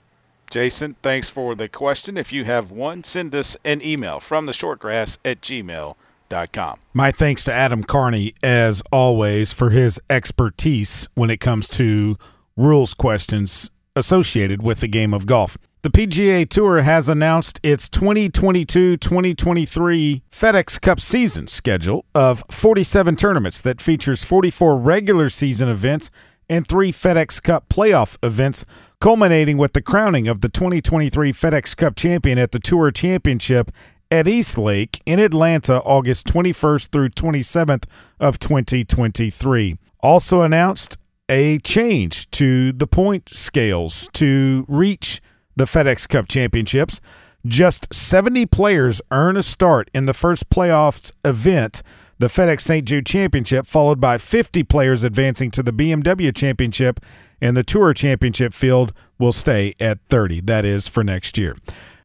Jason, 0.50 0.96
thanks 1.02 1.28
for 1.28 1.56
the 1.56 1.68
question. 1.68 2.18
If 2.18 2.32
you 2.32 2.46
have 2.46 2.72
one, 2.72 3.04
send 3.04 3.36
us 3.36 3.58
an 3.66 3.82
email 3.82 4.20
from 4.20 4.46
the 4.46 4.54
shortgrass 4.54 5.18
at 5.26 5.42
gmail.com. 5.42 6.80
My 6.94 7.12
thanks 7.12 7.44
to 7.46 7.54
Adam 7.54 7.84
Carney, 7.84 8.34
as 8.42 8.82
always, 8.92 9.52
for 9.52 9.72
his 9.72 10.00
expertise 10.10 11.10
when 11.16 11.30
it 11.30 11.42
comes 11.42 11.68
to 11.70 12.18
rules 12.56 12.94
questions 12.94 13.72
associated 13.96 14.62
with 14.62 14.80
the 14.80 14.88
game 14.88 15.14
of 15.14 15.26
golf. 15.26 15.58
The 15.88 16.06
PGA 16.06 16.50
Tour 16.50 16.82
has 16.82 17.08
announced 17.08 17.62
its 17.64 17.88
2022 17.88 18.98
2023 18.98 20.22
FedEx 20.30 20.82
Cup 20.82 21.00
season 21.00 21.48
schedule 21.48 22.04
of 22.14 22.44
47 22.52 23.16
tournaments 23.16 23.62
that 23.62 23.80
features 23.80 24.22
44 24.22 24.76
regular 24.76 25.30
season 25.30 25.70
events 25.70 26.12
and 26.50 26.68
three 26.68 26.92
FedEx 26.92 27.42
Cup 27.42 27.70
playoff 27.70 28.18
events, 28.22 28.66
culminating 29.00 29.58
with 29.58 29.72
the 29.72 29.82
crowning 29.82 30.28
of 30.28 30.42
the 30.42 30.50
2023 30.50 31.32
FedEx 31.32 31.78
Cup 31.78 31.96
champion 31.96 32.38
at 32.38 32.52
the 32.52 32.60
Tour 32.60 32.92
Championship 32.92 33.72
at 34.12 34.28
East 34.28 34.58
Lake 34.58 35.02
in 35.06 35.20
Atlanta, 35.20 35.82
August 35.84 36.28
21st 36.28 36.90
through 36.90 37.10
27th 37.12 37.86
of 38.20 38.40
2023. 38.40 39.78
Also 40.02 40.42
announced 40.42 40.98
a 41.30 41.60
change 41.60 42.30
to 42.32 42.74
the 42.74 42.88
point 42.88 43.30
scales 43.30 44.10
to 44.12 44.66
reach 44.68 45.22
the 45.58 45.66
FedEx 45.66 46.08
Cup 46.08 46.28
championships. 46.28 47.02
Just 47.46 47.94
70 47.94 48.46
players 48.46 49.02
earn 49.12 49.38
a 49.38 49.44
start 49.44 49.90
in 49.94 50.06
the 50.06 50.14
first 50.14 50.50
playoffs 50.50 51.12
event, 51.26 51.82
the 52.20 52.28
FedEx 52.28 52.62
St. 52.62 52.88
Jude 52.88 53.06
Championship, 53.06 53.66
followed 53.66 54.00
by 54.00 54.18
50 54.18 54.64
players 54.64 55.04
advancing 55.04 55.52
to 55.52 55.64
the 55.64 55.72
BMW 55.72 56.36
Championship, 56.36 57.00
and 57.42 57.56
the 57.56 57.64
Tour 57.64 57.94
Championship 57.94 58.54
field 58.54 58.94
will 59.18 59.32
stay 59.32 59.74
at 59.80 60.00
30. 60.10 60.42
That 60.42 60.66
is 60.66 60.88
for 60.88 61.04
next 61.04 61.38
year. 61.38 61.56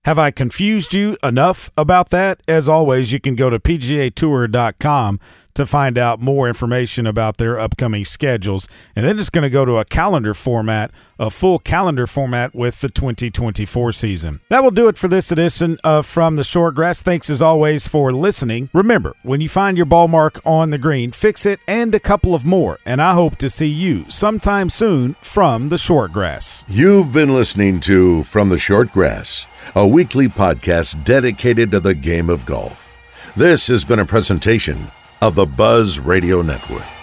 Have 0.05 0.19
I 0.19 0.33
confused 0.33 0.95
you 0.95 1.17
enough 1.23 1.71
about 1.77 2.11
that? 2.11 2.41
As 2.49 2.69
always, 2.69 3.13
you 3.13 3.21
can 3.21 3.37
go 3.37 3.51
to 3.51 3.61
PGAtour.com 3.61 5.21
to 5.55 5.67
find 5.67 5.99
out 5.99 6.21
more 6.21 6.49
information 6.49 7.07
about 7.07 7.37
their 7.37 7.59
upcoming 7.59 8.05
schedules. 8.05 8.69
And 8.97 9.05
then 9.05 9.19
it's 9.19 9.31
going 9.31 9.43
to 9.43 9.51
go 9.51 9.65
to 9.65 9.77
a 9.77 9.85
calendar 9.85 10.35
format, 10.35 10.91
a 11.19 11.31
full 11.31 11.59
calendar 11.59 12.07
format 12.07 12.55
with 12.55 12.81
the 12.81 12.89
2024 12.89 13.93
season. 13.93 14.41
That 14.49 14.63
will 14.63 14.71
do 14.71 14.89
it 14.89 14.99
for 14.99 15.09
this 15.09 15.31
edition 15.31 15.79
of 15.85 16.07
From 16.07 16.37
the 16.37 16.43
Shortgrass. 16.43 17.03
Thanks 17.03 17.29
as 17.31 17.43
always 17.43 17.87
for 17.89 18.13
listening. 18.13 18.71
Remember, 18.73 19.15
when 19.23 19.41
you 19.41 19.49
find 19.49 19.77
your 19.77 19.87
ball 19.87 20.09
mark 20.09 20.41
on 20.45 20.71
the 20.71 20.79
green, 20.79 21.13
fix 21.13 21.45
it 21.47 21.61
and 21.67 21.95
a 21.95 22.01
couple 22.01 22.35
of 22.35 22.45
more. 22.45 22.79
And 22.87 23.01
I 23.01 23.15
hope 23.15 23.37
to 23.37 23.51
see 23.51 23.69
you 23.69 24.05
sometime 24.09 24.71
soon 24.71 25.15
from 25.23 25.69
the 25.69 25.77
Shortgrass. 25.77 26.65
You've 26.69 27.13
been 27.13 27.35
listening 27.35 27.81
to 27.81 28.23
From 28.25 28.49
the 28.49 28.57
Shortgrass, 28.57 29.47
a 29.75 29.87
weekly 29.87 30.29
podcast 30.29 31.05
dedicated 31.05 31.71
to 31.73 31.81
the 31.81 31.95
game 31.95 32.31
of 32.31 32.47
golf. 32.47 32.89
This 33.37 33.69
has 33.69 33.85
been 33.85 33.99
a 33.99 34.05
presentation 34.05 34.89
of 35.23 35.37
the 35.37 35.47
Buzz 35.47 36.01
Radio 36.01 36.43
Network. 36.43 37.02